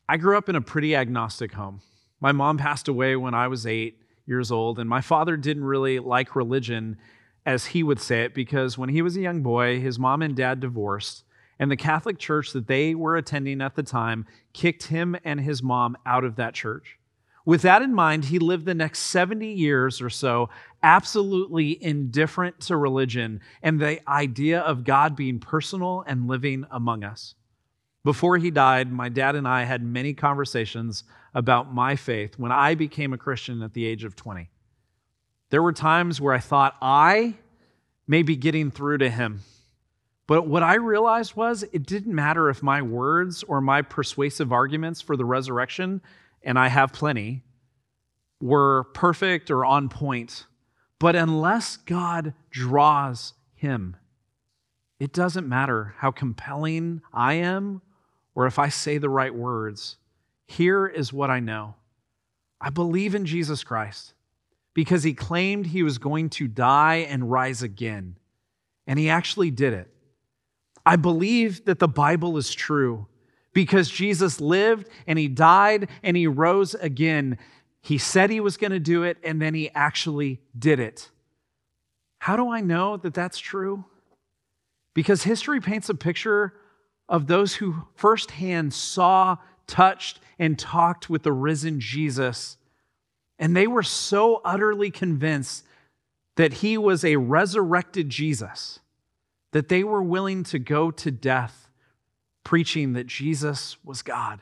I 0.08 0.18
grew 0.18 0.38
up 0.38 0.48
in 0.48 0.56
a 0.56 0.62
pretty 0.62 0.96
agnostic 0.96 1.54
home. 1.54 1.82
My 2.22 2.32
mom 2.32 2.58
passed 2.58 2.88
away 2.88 3.16
when 3.16 3.34
I 3.34 3.48
was 3.48 3.68
eight 3.68 3.98
years 4.26 4.52
old, 4.52 4.80
and 4.80 4.90
my 4.90 5.02
father 5.02 5.36
didn't 5.36 5.64
really 5.66 6.00
like 6.00 6.36
religion, 6.36 6.98
as 7.46 7.68
he 7.68 7.84
would 7.84 8.00
say 8.00 8.24
it, 8.24 8.34
because 8.34 8.78
when 8.78 8.90
he 8.90 9.02
was 9.02 9.18
a 9.18 9.22
young 9.22 9.42
boy, 9.42 9.80
his 9.80 10.00
mom 10.00 10.22
and 10.22 10.36
dad 10.36 10.60
divorced, 10.60 11.24
and 11.60 11.70
the 11.70 11.78
Catholic 11.78 12.18
church 12.18 12.54
that 12.54 12.68
they 12.68 12.96
were 12.96 13.18
attending 13.18 13.62
at 13.62 13.76
the 13.76 13.84
time 13.84 14.26
kicked 14.54 14.84
him 14.84 15.18
and 15.26 15.42
his 15.42 15.62
mom 15.62 15.98
out 16.06 16.24
of 16.24 16.36
that 16.38 16.54
church. 16.54 16.98
With 17.46 17.64
that 17.64 17.82
in 17.82 17.94
mind, 17.94 18.26
he 18.26 18.40
lived 18.40 18.66
the 18.66 18.76
next 18.76 19.00
70 19.00 19.52
years 19.52 20.02
or 20.02 20.10
so 20.10 20.50
absolutely 20.84 21.84
indifferent 21.84 22.60
to 22.62 22.78
religion 22.78 23.42
and 23.64 23.80
the 23.80 24.08
idea 24.10 24.60
of 24.62 24.84
God 24.84 25.16
being 25.16 25.40
personal 25.40 26.04
and 26.06 26.28
living 26.28 26.66
among 26.72 27.04
us. 27.04 27.36
Before 28.04 28.38
he 28.38 28.50
died, 28.52 28.92
my 28.92 29.10
dad 29.10 29.36
and 29.36 29.48
I 29.48 29.64
had 29.64 29.84
many 29.84 30.14
conversations 30.14 31.04
about 31.34 31.74
my 31.74 31.96
faith 31.96 32.38
when 32.38 32.52
I 32.52 32.76
became 32.76 33.14
a 33.14 33.18
Christian 33.18 33.62
at 33.62 33.74
the 33.74 33.86
age 33.86 34.04
of 34.04 34.16
20. 34.16 34.50
There 35.50 35.62
were 35.62 35.74
times 35.74 36.20
where 36.20 36.34
I 36.34 36.40
thought 36.40 36.76
I 36.82 37.36
may 38.08 38.24
be 38.24 38.36
getting 38.36 38.72
through 38.72 39.00
to 39.00 39.10
him. 39.10 39.42
But 40.28 40.48
what 40.48 40.64
I 40.64 40.76
realized 40.76 41.36
was 41.36 41.64
it 41.74 41.86
didn't 41.86 42.16
matter 42.16 42.50
if 42.50 42.64
my 42.64 42.82
words 42.82 43.44
or 43.44 43.62
my 43.62 43.82
persuasive 43.82 44.52
arguments 44.52 45.02
for 45.02 45.16
the 45.18 45.26
resurrection, 45.26 46.02
and 46.44 46.58
I 46.58 46.68
have 46.68 46.94
plenty, 46.94 47.44
were 48.40 48.86
perfect 48.94 49.52
or 49.52 49.66
on 49.66 49.90
point. 49.90 50.46
But 51.00 51.16
unless 51.16 51.78
God 51.78 52.34
draws 52.50 53.34
him, 53.54 53.96
it 55.00 55.14
doesn't 55.14 55.48
matter 55.48 55.96
how 55.98 56.12
compelling 56.12 57.02
I 57.14 57.34
am 57.34 57.82
or 58.36 58.46
if 58.46 58.60
I 58.60 58.70
say 58.70 58.98
the 58.98 59.10
right 59.10 59.34
words. 59.34 59.98
Here 60.48 60.86
is 60.86 61.14
what 61.14 61.30
I 61.30 61.40
know 61.40 61.76
I 62.60 62.70
believe 62.70 63.16
in 63.16 63.26
Jesus 63.26 63.64
Christ 63.64 64.14
because 64.74 65.04
he 65.04 65.14
claimed 65.14 65.66
he 65.66 65.84
was 65.84 65.98
going 65.98 66.30
to 66.30 66.48
die 66.48 67.08
and 67.10 67.32
rise 67.32 67.64
again, 67.64 68.18
and 68.86 69.00
he 69.00 69.10
actually 69.10 69.52
did 69.52 69.74
it. 69.74 69.92
I 70.86 70.96
believe 70.96 71.66
that 71.66 71.80
the 71.80 71.88
Bible 71.88 72.38
is 72.38 72.54
true 72.54 73.08
because 73.54 73.90
Jesus 73.90 74.40
lived 74.40 74.88
and 75.08 75.20
he 75.20 75.28
died 75.28 75.90
and 76.04 76.16
he 76.16 76.28
rose 76.28 76.74
again. 76.76 77.38
He 77.82 77.98
said 77.98 78.30
he 78.30 78.40
was 78.40 78.58
going 78.58 78.72
to 78.72 78.80
do 78.80 79.04
it, 79.04 79.18
and 79.24 79.42
then 79.42 79.54
he 79.54 79.72
actually 79.72 80.40
did 80.58 80.80
it. 80.80 81.10
How 82.20 82.36
do 82.36 82.52
I 82.52 82.62
know 82.62 82.98
that 82.98 83.16
that's 83.16 83.40
true? 83.40 83.86
Because 84.94 85.24
history 85.24 85.60
paints 85.60 85.90
a 85.90 85.96
picture 85.96 86.54
of 87.10 87.28
those 87.28 87.56
who 87.56 87.88
firsthand 87.96 88.74
saw, 88.74 89.38
touched, 89.66 90.20
and 90.38 90.58
talked 90.58 91.10
with 91.10 91.24
the 91.24 91.34
risen 91.34 91.80
Jesus. 91.80 92.58
And 93.40 93.58
they 93.58 93.68
were 93.68 93.84
so 93.84 94.42
utterly 94.46 94.92
convinced 94.92 95.66
that 96.36 96.54
he 96.54 96.78
was 96.78 97.04
a 97.04 97.16
resurrected 97.16 98.10
Jesus 98.10 98.80
that 99.52 99.68
they 99.68 99.84
were 99.84 100.02
willing 100.04 100.44
to 100.44 100.60
go 100.60 100.92
to 100.92 101.12
death 101.12 101.61
preaching 102.44 102.94
that 102.94 103.08
Jesus 103.08 103.78
was 103.84 104.02
God 104.02 104.40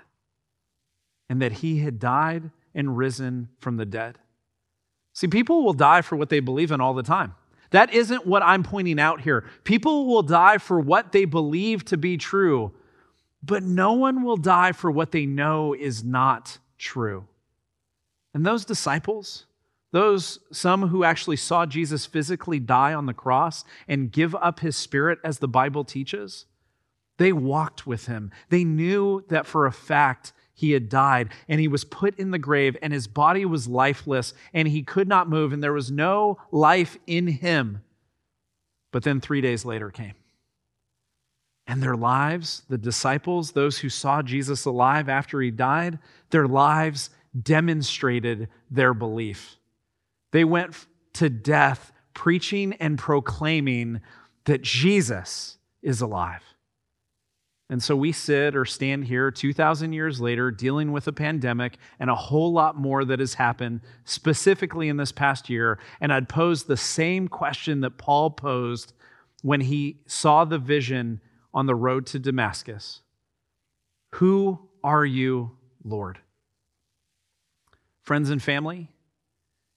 and 1.30 1.42
that 1.42 1.54
he 1.54 1.80
had 1.80 2.00
died 2.00 2.52
and 2.74 2.98
risen 2.98 3.50
from 3.60 3.78
the 3.78 3.86
dead. 3.86 4.18
See, 5.14 5.28
people 5.28 5.64
will 5.64 5.74
die 5.74 6.02
for 6.02 6.16
what 6.16 6.30
they 6.30 6.40
believe 6.40 6.72
in 6.72 6.82
all 6.82 6.94
the 6.94 7.04
time. 7.04 7.36
That 7.72 7.94
isn't 7.94 8.26
what 8.26 8.42
I'm 8.42 8.64
pointing 8.64 9.00
out 9.00 9.22
here. 9.22 9.46
People 9.64 10.08
will 10.08 10.24
die 10.24 10.58
for 10.58 10.80
what 10.80 11.12
they 11.12 11.26
believe 11.26 11.86
to 11.86 11.98
be 11.98 12.18
true, 12.18 12.72
but 13.44 13.64
no 13.64 13.94
one 13.94 14.24
will 14.24 14.38
die 14.38 14.72
for 14.72 14.90
what 14.90 15.12
they 15.12 15.26
know 15.26 15.74
is 15.74 16.04
not 16.04 16.58
true. 16.78 17.28
And 18.34 18.46
those 18.46 18.66
disciples, 18.66 19.46
those 19.92 20.40
some 20.52 20.88
who 20.88 21.04
actually 21.04 21.36
saw 21.36 21.66
Jesus 21.66 22.06
physically 22.06 22.60
die 22.60 22.94
on 22.94 23.06
the 23.06 23.14
cross 23.14 23.64
and 23.88 24.12
give 24.12 24.36
up 24.36 24.60
his 24.60 24.76
spirit 24.76 25.20
as 25.24 25.40
the 25.40 25.48
Bible 25.48 25.84
teaches, 25.84 26.46
they 27.20 27.34
walked 27.34 27.86
with 27.86 28.08
him. 28.08 28.32
They 28.50 28.64
knew 28.64 29.24
that 29.28 29.46
for 29.46 29.66
a 29.66 29.72
fact 29.72 30.34
he 30.54 30.72
had 30.72 30.90
died 30.90 31.30
and 31.50 31.60
he 31.60 31.68
was 31.68 31.84
put 31.84 32.18
in 32.18 32.32
the 32.32 32.40
grave 32.40 32.78
and 32.82 32.92
his 32.92 33.08
body 33.08 33.46
was 33.46 33.68
lifeless 33.68 34.34
and 34.54 34.68
he 34.68 34.84
could 34.84 35.08
not 35.08 35.30
move 35.30 35.54
and 35.54 35.62
there 35.62 35.74
was 35.74 35.92
no 35.92 36.40
life 36.50 36.98
in 37.06 37.28
him. 37.28 37.84
But 38.92 39.04
then 39.04 39.20
three 39.20 39.42
days 39.42 39.66
later 39.66 39.92
came. 39.92 40.16
And 41.68 41.84
their 41.84 41.98
lives, 41.98 42.64
the 42.70 42.78
disciples, 42.78 43.52
those 43.52 43.80
who 43.80 43.90
saw 43.90 44.22
Jesus 44.22 44.64
alive 44.66 45.10
after 45.10 45.42
he 45.42 45.52
died, 45.52 46.00
their 46.30 46.48
lives 46.48 47.10
demonstrated 47.40 48.48
their 48.72 48.94
belief. 48.94 49.58
They 50.32 50.46
went 50.46 50.88
to 51.14 51.30
death 51.30 51.92
preaching 52.14 52.74
and 52.80 52.98
proclaiming 52.98 54.00
that 54.46 54.62
Jesus 54.62 55.58
is 55.84 56.00
alive. 56.00 56.44
And 57.70 57.84
so 57.84 57.96
we 57.96 58.12
sit 58.12 58.56
or 58.56 58.66
stand 58.66 59.06
here 59.06 59.30
2,000 59.30 59.94
years 59.94 60.20
later 60.20 60.50
dealing 60.50 60.92
with 60.92 61.08
a 61.08 61.14
pandemic 61.14 61.78
and 62.00 62.10
a 62.10 62.16
whole 62.16 62.52
lot 62.52 62.76
more 62.76 63.06
that 63.06 63.20
has 63.20 63.36
happened 63.36 63.82
specifically 64.06 64.90
in 64.90 64.98
this 64.98 65.12
past 65.12 65.50
year. 65.50 65.78
And 66.02 66.12
I'd 66.12 66.28
pose 66.28 66.64
the 66.64 66.78
same 66.78 67.28
question 67.28 67.82
that 67.82 68.00
Paul 68.00 68.32
posed 68.32 68.94
when 69.44 69.62
he 69.62 70.00
saw 70.08 70.46
the 70.46 70.58
vision 70.58 71.22
on 71.54 71.68
the 71.68 71.76
road 71.76 72.08
to 72.08 72.20
Damascus 72.20 73.02
Who 74.16 74.60
are 74.84 75.06
you, 75.06 75.52
Lord? 75.84 76.20
Friends 78.02 78.32
and 78.32 78.42
family, 78.42 78.90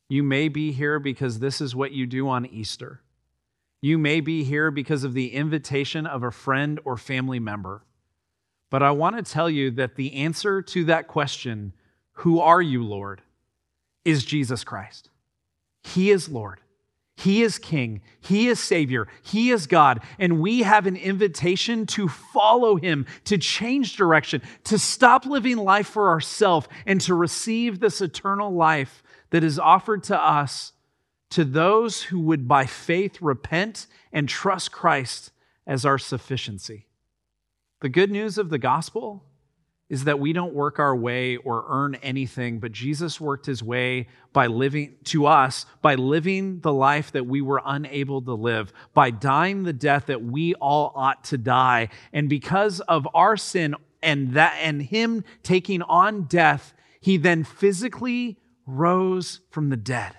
you 0.09 0.23
may 0.23 0.49
be 0.49 0.73
here 0.73 0.99
because 0.99 1.39
this 1.39 1.61
is 1.61 1.77
what 1.77 1.93
you 1.93 2.07
do 2.07 2.27
on 2.29 2.47
Easter. 2.47 3.02
You 3.83 3.99
may 3.99 4.21
be 4.21 4.45
here 4.45 4.71
because 4.71 5.03
of 5.03 5.13
the 5.13 5.35
invitation 5.35 6.07
of 6.07 6.23
a 6.23 6.31
friend 6.31 6.79
or 6.85 6.97
family 6.97 7.41
member. 7.41 7.83
But 8.71 8.83
I 8.83 8.93
want 8.93 9.17
to 9.17 9.31
tell 9.31 9.51
you 9.51 9.73
that 9.73 9.97
the 9.97 10.15
answer 10.15 10.63
to 10.63 10.85
that 10.85 11.09
question, 11.09 11.75
Who 12.13 12.41
are 12.41 12.63
you, 12.63 12.85
Lord? 12.85 13.21
is 14.05 14.25
Jesus 14.25 14.65
Christ. 14.65 15.11
He 15.83 16.11
is 16.11 16.29
Lord. 16.29 16.61
He 17.17 17.43
is 17.43 17.59
King. 17.59 18.01
He 18.21 18.49
is 18.49 18.59
Savior. 18.59 19.07
He 19.23 19.51
is 19.51 19.67
God. 19.67 20.01
And 20.19 20.41
we 20.41 20.63
have 20.63 20.87
an 20.87 20.97
invitation 20.97 21.87
to 21.89 22.09
follow 22.09 22.77
Him, 22.77 23.07
to 23.25 23.37
change 23.37 23.97
direction, 23.97 24.43
to 24.65 24.79
stop 24.79 25.27
living 25.27 25.57
life 25.57 25.89
for 25.89 26.09
ourselves, 26.09 26.69
and 26.87 27.01
to 27.03 27.15
receive 27.15 27.79
this 27.81 28.01
eternal 28.01 28.53
life 28.53 29.03
that 29.31 29.45
is 29.45 29.59
offered 29.59 30.05
to 30.05 30.19
us 30.19 30.73
to 31.33 31.45
those 31.45 32.03
who 32.05 32.21
would 32.21 32.47
by 32.47 32.67
faith 32.67 33.21
repent 33.23 33.87
and 34.13 34.29
trust 34.29 34.71
Christ 34.71 35.33
as 35.67 35.85
our 35.85 35.99
sufficiency. 35.99 36.87
The 37.81 37.89
good 37.89 38.11
news 38.11 38.37
of 38.37 38.51
the 38.51 38.59
gospel 38.59 39.25
is 39.89 40.05
that 40.05 40.19
we 40.19 40.33
don't 40.33 40.55
work 40.55 40.79
our 40.79 40.95
way 40.95 41.37
or 41.37 41.65
earn 41.69 41.95
anything, 41.97 42.59
but 42.59 42.73
Jesus 42.73 43.21
worked 43.21 43.47
his 43.47 43.63
way 43.63 44.09
by 44.33 44.47
living 44.47 44.95
to 45.05 45.27
us, 45.27 45.67
by 45.81 45.95
living 45.95 46.61
the 46.61 46.73
life 46.73 47.13
that 47.13 47.27
we 47.27 47.41
were 47.41 47.63
unable 47.65 48.23
to 48.23 48.35
live, 48.35 48.73
by 48.95 49.11
dying 49.11 49.63
the 49.63 49.73
death 49.73 50.07
that 50.07 50.23
we 50.23 50.55
all 50.55 50.93
ought 50.95 51.25
to 51.25 51.39
die. 51.39 51.89
And 52.13 52.29
because 52.29 52.81
of 52.81 53.09
our 53.15 53.37
sin 53.37 53.75
and 54.03 54.35
that 54.35 54.59
and 54.63 54.83
him 54.83 55.25
taking 55.43 55.83
on 55.83 56.25
death, 56.25 56.75
he 57.01 57.17
then 57.17 57.45
physically 57.45 58.39
rose 58.67 59.41
from 59.51 59.71
the 59.71 59.77
dead 59.77 60.17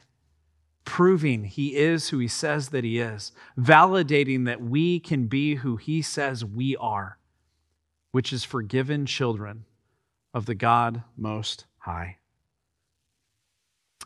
proving 0.86 1.46
he 1.46 1.76
is 1.76 2.10
who 2.10 2.20
he 2.20 2.28
says 2.28 2.70
that 2.70 2.84
he 2.84 3.00
is, 3.00 3.32
validating 3.58 4.46
that 4.46 4.62
we 4.62 5.00
can 5.00 5.28
be 5.28 5.56
who 5.56 5.78
he 5.78 6.02
says 6.02 6.44
we 6.44 6.76
are, 6.78 7.18
which 8.12 8.34
is 8.34 8.44
forgiven 8.44 9.06
children 9.06 9.66
of 10.34 10.46
the 10.46 10.56
God 10.56 11.04
Most 11.16 11.66
High. 11.80 12.18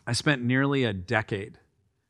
I 0.06 0.12
spent 0.12 0.42
nearly 0.42 0.84
a 0.84 0.92
decade 0.92 1.58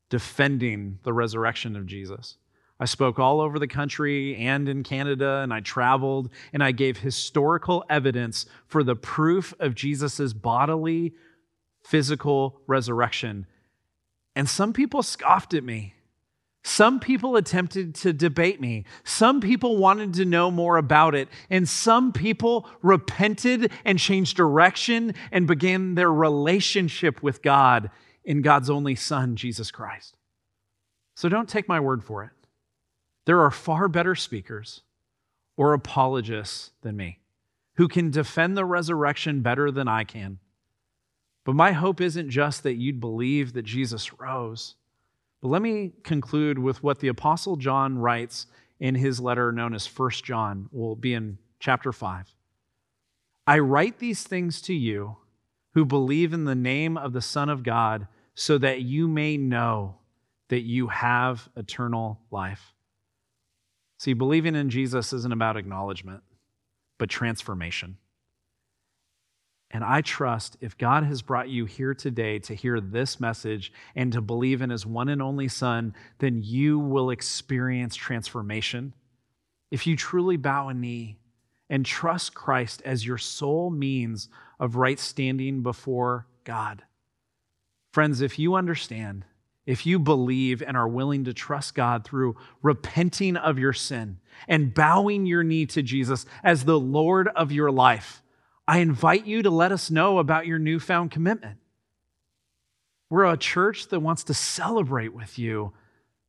defending 0.09 0.99
the 1.03 1.13
resurrection 1.13 1.77
of 1.77 1.87
Jesus. 1.87 2.37
I 2.81 2.85
spoke 2.85 3.19
all 3.19 3.41
over 3.41 3.59
the 3.59 3.67
country 3.67 4.37
and 4.37 4.69
in 4.69 4.85
Canada, 4.85 5.41
and 5.43 5.53
I 5.53 5.61
traveled 5.61 6.31
and 6.53 6.63
I 6.63 6.71
gave 6.71 6.99
historical 6.99 7.85
evidence 7.91 8.47
for 8.67 8.85
the 8.85 8.95
proof 8.95 9.53
of 9.59 9.75
Jesus' 9.75 10.33
bodily, 10.33 11.15
physical 11.83 12.61
resurrection 12.67 13.47
and 14.39 14.49
some 14.49 14.73
people 14.73 15.03
scoffed 15.03 15.53
at 15.53 15.65
me. 15.65 15.95
Some 16.63 17.01
people 17.01 17.35
attempted 17.35 17.97
to 17.97 18.13
debate 18.13 18.61
me. 18.61 18.85
Some 19.03 19.41
people 19.41 19.79
wanted 19.79 20.15
to 20.15 20.25
know 20.25 20.49
more 20.49 20.77
about 20.77 21.17
it. 21.17 21.29
And 21.51 21.69
some 21.69 22.13
people 22.13 22.71
repented 22.81 23.73
and 23.85 23.99
changed 23.99 24.37
direction 24.37 25.15
and 25.33 25.49
began 25.49 25.97
their 25.97 26.13
relationship 26.13 27.21
with 27.21 27.43
God 27.43 27.91
in 28.23 28.41
God's 28.41 28.71
only 28.71 28.95
Son, 28.95 29.35
Jesus 29.35 29.73
Christ. 29.73 30.17
So 31.17 31.29
don't 31.29 31.49
take 31.49 31.67
my 31.67 31.81
word 31.81 32.05
for 32.05 32.23
it. 32.23 32.31
There 33.25 33.41
are 33.41 33.51
far 33.51 33.89
better 33.89 34.15
speakers 34.15 34.83
or 35.57 35.73
apologists 35.73 36.71
than 36.83 36.97
me 36.97 37.19
who 37.75 37.89
can 37.89 38.13
defend 38.13 38.57
the 38.57 38.65
resurrection 38.65 39.41
better 39.41 39.73
than 39.73 39.89
I 39.89 40.05
can. 40.05 40.39
But 41.49 41.57
my 41.57 41.73
hope 41.73 42.03
isn't 42.03 42.29
just 42.29 42.63
that 42.65 42.75
you'd 42.75 43.01
believe 43.01 43.55
that 43.55 43.63
Jesus 43.63 44.21
rose. 44.21 44.75
But 45.41 45.49
let 45.49 45.63
me 45.63 45.95
conclude 46.05 46.59
with 46.59 46.83
what 46.83 46.99
the 46.99 47.09
Apostle 47.09 47.57
John 47.57 47.97
writes 47.97 48.49
in 48.79 48.95
his 48.95 49.19
letter 49.19 49.51
known 49.51 49.73
as 49.73 49.87
First 49.87 50.25
John, 50.25 50.69
will 50.73 50.95
be 50.95 51.15
in 51.15 51.39
chapter 51.59 51.91
5. 51.91 52.35
I 53.47 53.61
write 53.61 53.99
these 53.99 54.25
things 54.25 54.61
to 54.61 54.75
you 54.75 55.17
who 55.73 55.87
believe 55.87 56.35
in 56.35 56.45
the 56.45 56.55
name 56.55 56.99
of 56.99 57.15
the 57.15 57.23
Son 57.23 57.49
of 57.49 57.63
God, 57.63 58.09
so 58.35 58.59
that 58.59 58.83
you 58.83 59.09
may 59.09 59.39
know 59.39 59.97
that 60.49 60.65
you 60.65 60.89
have 60.89 61.49
eternal 61.57 62.21
life. 62.31 62.75
See, 63.97 64.13
believing 64.13 64.55
in 64.55 64.69
Jesus 64.69 65.15
isn't 65.15 65.33
about 65.33 65.57
acknowledgement, 65.57 66.23
but 66.99 67.09
transformation. 67.09 67.97
And 69.71 69.85
I 69.85 70.01
trust 70.01 70.57
if 70.61 70.79
God 70.79 71.05
has 71.05 71.21
brought 71.21 71.51
you 71.51 71.67
here 71.67 71.93
today 71.93 72.39
to 72.41 72.55
hear 72.55 72.81
this 72.81 73.21
message 73.21 73.73
and 73.95 74.13
to 74.13 74.21
believe 74.23 74.63
in 74.63 74.71
his 74.71 74.87
one 74.87 75.11
and 75.11 75.21
only 75.21 75.49
Son, 75.49 75.95
then 76.19 76.41
you 76.43 76.79
will 76.79 77.11
experience 77.11 77.95
transformation. 77.95 78.95
If 79.71 79.87
you 79.87 79.95
truly 79.95 80.39
bow 80.39 80.69
a 80.69 80.75
knee 80.75 81.19
and 81.69 81.85
trust 81.85 82.35
Christ 82.35 82.81
as 82.85 83.07
your 83.07 83.19
sole 83.19 83.71
means 83.71 84.31
of 84.59 84.77
right 84.77 84.99
standing 84.99 85.63
before 85.63 86.27
God. 86.45 86.83
Friends, 87.93 88.23
if 88.23 88.39
you 88.39 88.55
understand, 88.55 89.27
if 89.67 89.85
you 89.85 89.99
believe 89.99 90.63
and 90.63 90.79
are 90.79 90.89
willing 90.89 91.25
to 91.25 91.35
trust 91.35 91.75
God 91.75 92.05
through 92.05 92.37
repenting 92.63 93.37
of 93.37 93.59
your 93.59 93.75
sin 93.75 94.19
and 94.49 94.73
bowing 94.73 95.27
your 95.27 95.45
knee 95.45 95.67
to 95.67 95.83
Jesus 95.83 96.25
as 96.43 96.65
the 96.65 96.81
Lord 96.81 97.29
of 97.37 97.53
your 97.53 97.71
life, 97.71 98.23
I 98.69 98.79
invite 98.79 99.27
you 99.27 99.43
to 99.45 99.51
let 99.51 99.73
us 99.73 99.91
know 99.91 100.19
about 100.19 100.47
your 100.47 100.59
newfound 100.59 101.11
commitment. 101.11 101.59
We're 103.09 103.25
a 103.25 103.39
church 103.39 103.89
that 103.89 104.01
wants 104.01 104.25
to 104.25 104.35
celebrate 104.35 105.15
with 105.15 105.39
you 105.39 105.73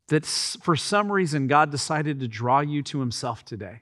that 0.07 0.25
for 0.25 0.77
some 0.77 1.11
reason 1.11 1.47
God 1.47 1.69
decided 1.69 2.21
to 2.21 2.29
draw 2.29 2.61
you 2.61 2.81
to 2.83 3.01
Himself 3.01 3.43
today. 3.43 3.81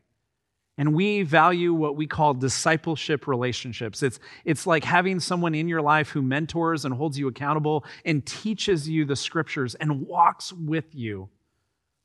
And 0.75 0.95
we 0.95 1.21
value 1.21 1.71
what 1.71 1.95
we 1.95 2.07
call 2.07 2.33
discipleship 2.33 3.27
relationships. 3.27 4.01
It's, 4.01 4.19
it's 4.43 4.65
like 4.65 4.83
having 4.83 5.19
someone 5.19 5.53
in 5.53 5.67
your 5.67 5.83
life 5.83 6.09
who 6.09 6.23
mentors 6.23 6.83
and 6.83 6.95
holds 6.95 7.19
you 7.19 7.27
accountable 7.27 7.85
and 8.05 8.25
teaches 8.25 8.89
you 8.89 9.05
the 9.05 9.15
scriptures 9.15 9.75
and 9.75 10.07
walks 10.07 10.51
with 10.51 10.95
you 10.95 11.29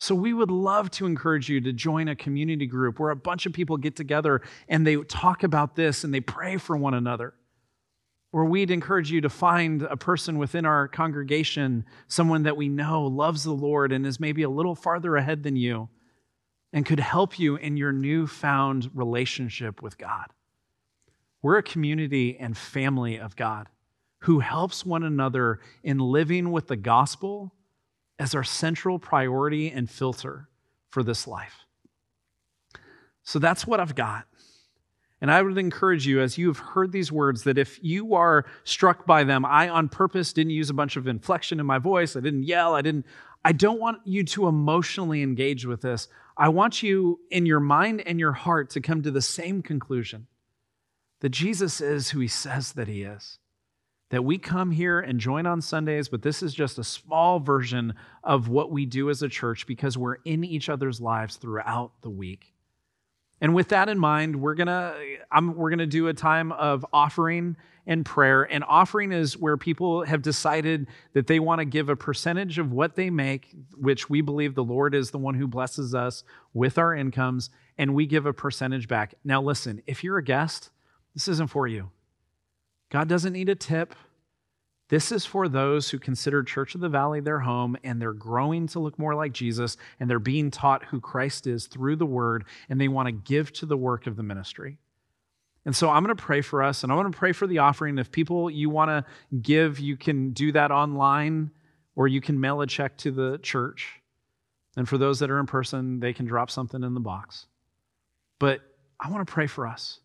so, 0.02 0.16
we 0.16 0.32
would 0.32 0.50
love 0.50 0.90
to 0.92 1.06
encourage 1.06 1.48
you 1.48 1.60
to 1.60 1.72
join 1.72 2.08
a 2.08 2.16
community 2.16 2.66
group 2.66 2.98
where 2.98 3.10
a 3.10 3.16
bunch 3.16 3.46
of 3.46 3.52
people 3.52 3.76
get 3.76 3.94
together 3.94 4.42
and 4.68 4.84
they 4.84 4.96
talk 4.96 5.44
about 5.44 5.76
this 5.76 6.02
and 6.02 6.12
they 6.12 6.20
pray 6.20 6.56
for 6.56 6.76
one 6.76 6.94
another. 6.94 7.34
Or 8.32 8.46
we'd 8.46 8.72
encourage 8.72 9.12
you 9.12 9.20
to 9.20 9.28
find 9.28 9.82
a 9.82 9.96
person 9.96 10.38
within 10.38 10.66
our 10.66 10.88
congregation, 10.88 11.84
someone 12.08 12.42
that 12.42 12.56
we 12.56 12.68
know 12.68 13.04
loves 13.04 13.44
the 13.44 13.52
Lord 13.52 13.92
and 13.92 14.04
is 14.04 14.18
maybe 14.18 14.42
a 14.42 14.50
little 14.50 14.74
farther 14.74 15.14
ahead 15.14 15.44
than 15.44 15.54
you 15.54 15.88
and 16.72 16.84
could 16.84 16.98
help 16.98 17.38
you 17.38 17.54
in 17.54 17.76
your 17.76 17.92
newfound 17.92 18.90
relationship 18.94 19.82
with 19.82 19.98
God. 19.98 20.32
We're 21.42 21.58
a 21.58 21.62
community 21.62 22.36
and 22.40 22.58
family 22.58 23.20
of 23.20 23.36
God 23.36 23.68
who 24.22 24.40
helps 24.40 24.84
one 24.84 25.04
another 25.04 25.60
in 25.84 26.00
living 26.00 26.50
with 26.50 26.66
the 26.66 26.76
gospel 26.76 27.54
as 28.22 28.37
our 28.37 28.44
central 28.44 29.00
priority 29.00 29.68
and 29.68 29.90
filter 29.90 30.48
for 30.90 31.02
this 31.02 31.26
life. 31.26 31.66
So 33.24 33.40
that's 33.40 33.66
what 33.66 33.80
I've 33.80 33.96
got. 33.96 34.26
And 35.20 35.28
I 35.28 35.42
would 35.42 35.58
encourage 35.58 36.06
you, 36.06 36.20
as 36.20 36.38
you 36.38 36.46
have 36.46 36.61
heard 36.61 36.92
these 36.92 37.11
words, 37.11 37.42
that 37.42 37.58
if 37.58 37.82
you 37.82 38.14
are 38.14 38.44
struck 38.62 39.06
by 39.06 39.24
them, 39.24 39.44
I 39.44 39.68
on 39.68 39.88
purpose 39.88 40.32
didn't 40.32 40.52
use 40.52 40.70
a 40.70 40.74
bunch 40.74 40.94
of 40.94 41.08
inflection 41.08 41.58
in 41.58 41.66
my 41.66 41.78
voice. 41.78 42.14
I 42.14 42.20
didn't 42.20 42.44
yell. 42.44 42.76
I 42.76 42.82
didn't, 42.82 43.06
I 43.44 43.50
don't 43.50 43.80
want 43.80 43.98
you 44.04 44.22
to 44.22 44.46
emotionally 44.46 45.20
engage 45.22 45.66
with 45.66 45.80
this. 45.80 46.06
I 46.37 46.48
want 46.48 46.80
you 46.80 47.18
in 47.32 47.44
your 47.44 47.61
mind 47.61 48.02
and 48.06 48.20
your 48.20 48.32
heart 48.32 48.70
to 48.70 48.80
come 48.80 49.02
to 49.02 49.11
the 49.11 49.20
same 49.20 49.62
conclusion 49.62 50.28
that 51.22 51.30
Jesus 51.30 51.80
is 51.80 52.11
who 52.11 52.20
he 52.20 52.28
says 52.28 52.74
that 52.74 52.87
he 52.87 53.02
is 53.02 53.40
that 54.12 54.22
we 54.22 54.37
come 54.37 54.70
here 54.70 55.01
and 55.01 55.18
join 55.18 55.46
on 55.46 55.62
Sundays, 55.62 56.07
but 56.07 56.20
this 56.20 56.42
is 56.42 56.53
just 56.53 56.79
a 56.79 56.85
small 56.85 57.40
version 57.40 57.94
of 58.22 58.46
what 58.46 58.70
we 58.70 58.85
do 58.85 59.09
as 59.09 59.22
a 59.22 59.29
church 59.29 59.66
because 59.66 59.96
we're 59.96 60.18
in 60.27 60.44
each 60.44 60.68
other's 60.68 61.01
lives 61.01 61.37
throughout 61.37 61.92
the 62.03 62.11
week. 62.11 62.53
And 63.40 63.55
with 63.55 63.68
that 63.68 63.88
in 63.88 63.98
mind, 63.98 64.37
we're 64.37 64.55
gonna 64.55 64.94
I'm, 65.31 65.57
we're 65.57 65.70
gonna 65.70 65.87
do 65.87 66.09
a 66.09 66.12
time 66.12 66.53
of 66.53 66.85
offering 66.92 67.57
and 67.87 68.05
prayer. 68.05 68.42
And 68.42 68.62
offering 68.68 69.12
is 69.12 69.38
where 69.38 69.57
people 69.57 70.05
have 70.05 70.20
decided 70.20 70.88
that 71.14 71.27
they 71.27 71.40
want 71.40 71.61
to 71.61 71.64
give 71.64 71.88
a 71.88 71.96
percentage 71.96 72.59
of 72.59 72.70
what 72.70 72.96
they 72.96 73.09
make, 73.09 73.48
which 73.79 74.11
we 74.11 74.20
believe 74.20 74.55
the 74.55 74.62
Lord 74.62 74.94
is 74.94 75.11
the 75.11 75.18
one 75.18 75.37
who 75.37 75.48
blesses 75.48 75.94
us 75.94 76.22
with 76.53 76.77
our 76.77 76.94
incomes, 76.94 77.48
and 77.79 77.94
we 77.94 78.05
give 78.05 78.27
a 78.27 78.35
percentage 78.35 78.88
back. 78.88 79.14
Now, 79.25 79.40
listen, 79.40 79.83
if 79.87 80.05
you're 80.05 80.18
a 80.18 80.22
guest, 80.22 80.68
this 81.14 81.29
isn't 81.29 81.48
for 81.48 81.66
you. 81.66 81.90
God 82.92 83.09
doesn't 83.09 83.33
need 83.33 83.48
a 83.48 83.55
tip. 83.55 83.94
This 84.90 85.11
is 85.11 85.24
for 85.24 85.48
those 85.48 85.88
who 85.88 85.98
consider 85.98 86.42
Church 86.42 86.74
of 86.74 86.83
the 86.83 86.90
Valley 86.90 87.20
their 87.20 87.40
home 87.40 87.74
and 87.83 88.00
they're 88.00 88.12
growing 88.12 88.66
to 88.68 88.81
look 88.81 88.98
more 88.98 89.14
like 89.14 89.33
Jesus 89.33 89.78
and 89.98 90.11
they're 90.11 90.18
being 90.18 90.50
taught 90.50 90.85
who 90.85 91.00
Christ 91.00 91.46
is 91.46 91.66
through 91.66 91.96
the 91.96 92.05
word 92.05 92.44
and 92.68 92.78
they 92.78 92.88
want 92.88 93.07
to 93.07 93.12
give 93.12 93.50
to 93.55 93.66
the 93.66 93.78
work 93.78 94.07
of 94.07 94.16
the 94.16 94.22
ministry. 94.22 94.76
And 95.64 95.74
so 95.74 95.88
I'm 95.88 96.05
going 96.05 96.14
to 96.14 96.22
pray 96.22 96.42
for 96.42 96.62
us 96.62 96.83
and 96.83 96.92
I 96.92 96.94
want 96.94 97.11
to 97.11 97.18
pray 97.18 97.33
for 97.33 97.46
the 97.46 97.61
offering. 97.61 97.96
If 97.96 98.12
people 98.12 98.50
you 98.50 98.68
want 98.68 98.90
to 98.90 99.07
give, 99.40 99.81
you 99.81 99.96
can 99.96 100.33
do 100.33 100.52
that 100.52 100.70
online 100.70 101.50
or 101.96 102.09
you 102.09 102.20
can 102.20 102.38
mail 102.38 102.61
a 102.61 102.66
check 102.66 102.98
to 102.98 103.11
the 103.11 103.38
church. 103.38 104.02
And 104.76 104.87
for 104.87 104.98
those 104.98 105.20
that 105.20 105.31
are 105.31 105.40
in 105.40 105.46
person, 105.46 106.00
they 106.00 106.12
can 106.12 106.26
drop 106.26 106.50
something 106.50 106.83
in 106.83 106.92
the 106.92 107.00
box. 107.00 107.46
But 108.38 108.61
I 109.00 109.09
want 109.09 109.26
to 109.26 109.33
pray 109.33 109.46
for 109.46 109.66
us. 109.66 110.00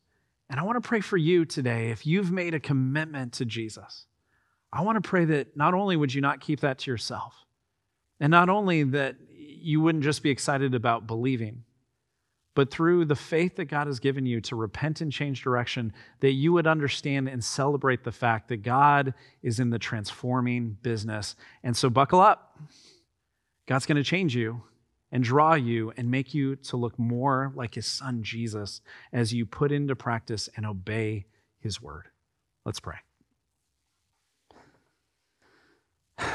And 0.50 0.60
I 0.60 0.64
want 0.64 0.82
to 0.82 0.88
pray 0.88 1.02
for 1.02 1.18
you 1.18 1.46
today 1.46 1.92
if 1.92 2.06
you've 2.06 2.32
made 2.32 2.54
a 2.54 2.60
commitment 2.60 3.34
to 3.34 3.46
Jesus. 3.46 4.06
I 4.72 4.82
want 4.82 5.02
to 5.02 5.08
pray 5.08 5.26
that 5.26 5.56
not 5.58 5.74
only 5.74 5.96
would 5.96 6.14
you 6.14 6.22
not 6.22 6.42
keep 6.42 6.62
that 6.62 6.80
to 6.80 6.92
yourself, 6.92 7.46
and 8.20 8.32
not 8.32 8.50
only 8.50 8.84
that 8.84 9.16
you 9.36 9.82
wouldn't 9.82 10.04
just 10.04 10.24
be 10.24 10.30
excited 10.30 10.74
about 10.76 11.08
believing, 11.08 11.64
but 12.56 12.72
through 12.72 13.06
the 13.06 13.16
faith 13.16 13.58
that 13.58 13.66
God 13.66 13.86
has 13.86 14.00
given 14.00 14.26
you 14.26 14.42
to 14.42 14.56
repent 14.56 15.02
and 15.02 15.12
change 15.12 15.44
direction, 15.44 15.94
that 16.22 16.32
you 16.32 16.54
would 16.54 16.66
understand 16.66 17.30
and 17.30 17.44
celebrate 17.44 18.04
the 18.04 18.12
fact 18.12 18.48
that 18.50 18.64
God 18.64 19.14
is 19.44 19.60
in 19.60 19.70
the 19.70 19.78
transforming 19.78 20.78
business. 20.82 21.36
And 21.64 21.78
so 21.78 21.90
buckle 21.90 22.20
up. 22.20 22.60
God's 23.68 23.86
going 23.86 23.98
to 23.98 24.04
change 24.04 24.36
you 24.36 24.64
and 25.12 25.24
draw 25.24 25.54
you 25.54 25.94
and 25.98 26.12
make 26.12 26.34
you 26.34 26.56
to 26.56 26.78
look 26.78 26.98
more 27.00 27.52
like 27.56 27.76
his 27.76 27.86
son 27.86 28.24
Jesus 28.24 28.82
as 29.14 29.34
you 29.34 29.46
put 29.46 29.72
into 29.72 29.96
practice 29.96 30.50
and 30.56 30.66
obey 30.66 31.26
his 31.60 31.82
word. 31.82 32.10
Let's 32.66 32.80
pray. 32.80 32.98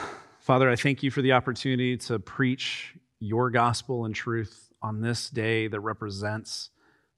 Father, 0.41 0.71
I 0.71 0.77
thank 0.77 1.03
you 1.03 1.11
for 1.11 1.23
the 1.23 1.33
opportunity 1.33 1.97
to 1.99 2.19
preach 2.19 2.95
your 3.21 3.51
gospel 3.51 4.05
and 4.05 4.15
truth 4.15 4.73
on 4.83 5.01
this 5.01 5.31
day 5.31 5.69
that 5.69 5.81
represents 5.81 6.71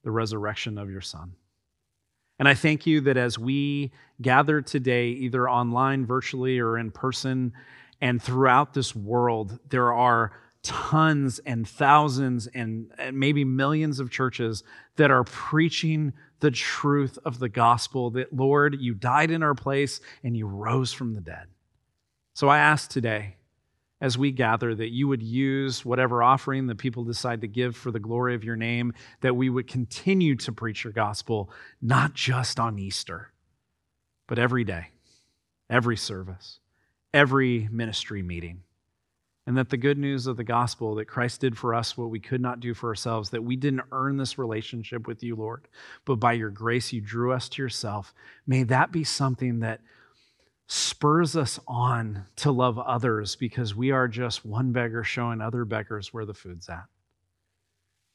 the 0.03 0.11
resurrection 0.11 0.77
of 0.77 0.91
your 0.91 1.01
Son. 1.01 1.33
And 2.39 2.49
I 2.49 2.55
thank 2.55 2.87
you 2.87 3.01
that 3.03 3.17
as 3.17 3.39
we 3.39 3.93
gather 4.21 4.61
today, 4.61 5.09
either 5.09 5.49
online, 5.49 6.05
virtually, 6.05 6.59
or 6.59 6.77
in 6.77 6.91
person, 6.91 7.53
and 8.01 8.21
throughout 8.23 8.75
this 8.75 8.95
world, 8.95 9.59
there 9.71 9.93
are 9.93 10.33
tons 10.65 11.39
and 11.47 11.69
thousands 11.69 12.49
and, 12.49 12.91
maybe 13.13 13.45
millions 13.45 14.01
of 14.01 14.11
churches 14.11 14.65
that 14.97 15.11
are 15.11 15.23
preaching 15.23 16.13
the 16.41 16.51
truth 16.51 17.19
of 17.25 17.39
the 17.39 17.49
gospel 17.49 18.11
that, 18.11 18.33
Lord, 18.33 18.77
you 18.81 18.95
died 18.95 19.31
in 19.31 19.43
our 19.43 19.55
place 19.55 20.01
and 20.25 20.37
you 20.37 20.47
rose 20.47 20.93
from 20.93 21.15
the 21.15 21.21
dead. 21.21 21.47
So 22.35 22.49
I 22.49 22.59
ask 22.59 22.91
today, 22.91 23.37
as 24.01 24.19
we 24.19 24.33
gather, 24.33 24.75
that 24.75 24.91
you 24.91 25.07
would 25.07 25.23
use 25.23 25.85
whatever 25.85 26.23
offering 26.23 26.67
that 26.67 26.79
people 26.79 27.05
decide 27.05 27.43
to 27.43 27.47
give 27.47 27.77
for 27.77 27.91
the 27.91 28.01
glory 28.01 28.35
of 28.35 28.43
your 28.43 28.57
name, 28.57 28.93
that 29.21 29.37
we 29.37 29.49
would 29.49 29.69
continue 29.69 30.35
to 30.37 30.53
preach 30.53 30.83
your 30.83 30.93
gospel, 30.93 31.51
not 31.81 32.15
just 32.15 32.59
on 32.59 32.79
Easter, 32.79 33.33
but 34.27 34.39
every 34.39 34.65
day, 34.65 34.89
every 35.71 35.97
service, 35.97 36.59
every 37.13 37.69
ministry 37.71 38.23
meeting. 38.23 38.63
And 39.47 39.59
that 39.59 39.69
the 39.69 39.77
good 39.77 39.99
news 39.99 40.27
of 40.27 40.39
the 40.39 40.45
gospel 40.45 40.95
that 40.95 41.05
Christ 41.05 41.43
did 41.43 41.59
for 41.59 41.75
us 41.75 41.99
what 41.99 42.09
we 42.09 42.19
could 42.19 42.41
not 42.41 42.61
do 42.61 42.73
for 42.73 42.89
ourselves, 42.89 43.29
that 43.31 43.45
we 43.45 43.57
didn't 43.57 43.83
earn 43.93 44.17
this 44.17 44.39
relationship 44.39 45.07
with 45.07 45.23
you, 45.23 45.37
Lord, 45.37 45.69
but 46.07 46.17
by 46.17 46.33
your 46.33 46.49
grace 46.49 46.93
you 46.95 47.03
drew 47.03 47.33
us 47.33 47.49
to 47.51 47.63
yourself. 47.63 48.15
May 48.47 48.63
that 48.63 48.91
be 48.91 49.05
something 49.05 49.61
that 49.61 49.81
spurs 50.67 51.37
us 51.37 51.61
on 51.69 52.25
to 52.37 52.51
love 52.51 52.79
others 52.79 53.37
because 53.37 53.75
we 53.75 53.91
are 53.91 54.09
just 54.09 54.47
one 54.47 54.73
beggar 54.73 55.05
showing 55.05 55.41
other 55.41 55.65
beggars 55.65 56.13
where 56.13 56.25
the 56.25 56.33
food's 56.33 56.69
at. 56.69 56.87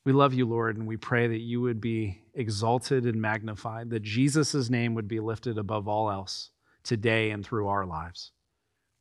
We 0.06 0.14
love 0.14 0.34
you, 0.34 0.48
Lord, 0.48 0.78
and 0.78 0.88
we 0.88 0.98
pray 0.98 1.28
that 1.28 1.42
you 1.42 1.62
would 1.62 1.80
be 1.80 2.22
exalted 2.34 3.06
and 3.06 3.22
magnified, 3.22 3.92
that 3.92 4.02
Jesus' 4.02 4.70
name 4.70 4.96
would 4.96 5.08
be 5.08 5.20
lifted 5.20 5.58
above 5.58 5.88
all 5.88 6.10
else 6.10 6.50
today 6.84 7.32
and 7.32 7.46
through 7.46 7.68
our 7.68 7.86
lives. 7.86 8.32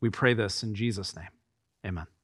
We 0.00 0.10
pray 0.10 0.34
this 0.34 0.62
in 0.62 0.74
Jesus' 0.74 1.16
name. 1.16 1.28
Amen. 1.86 2.17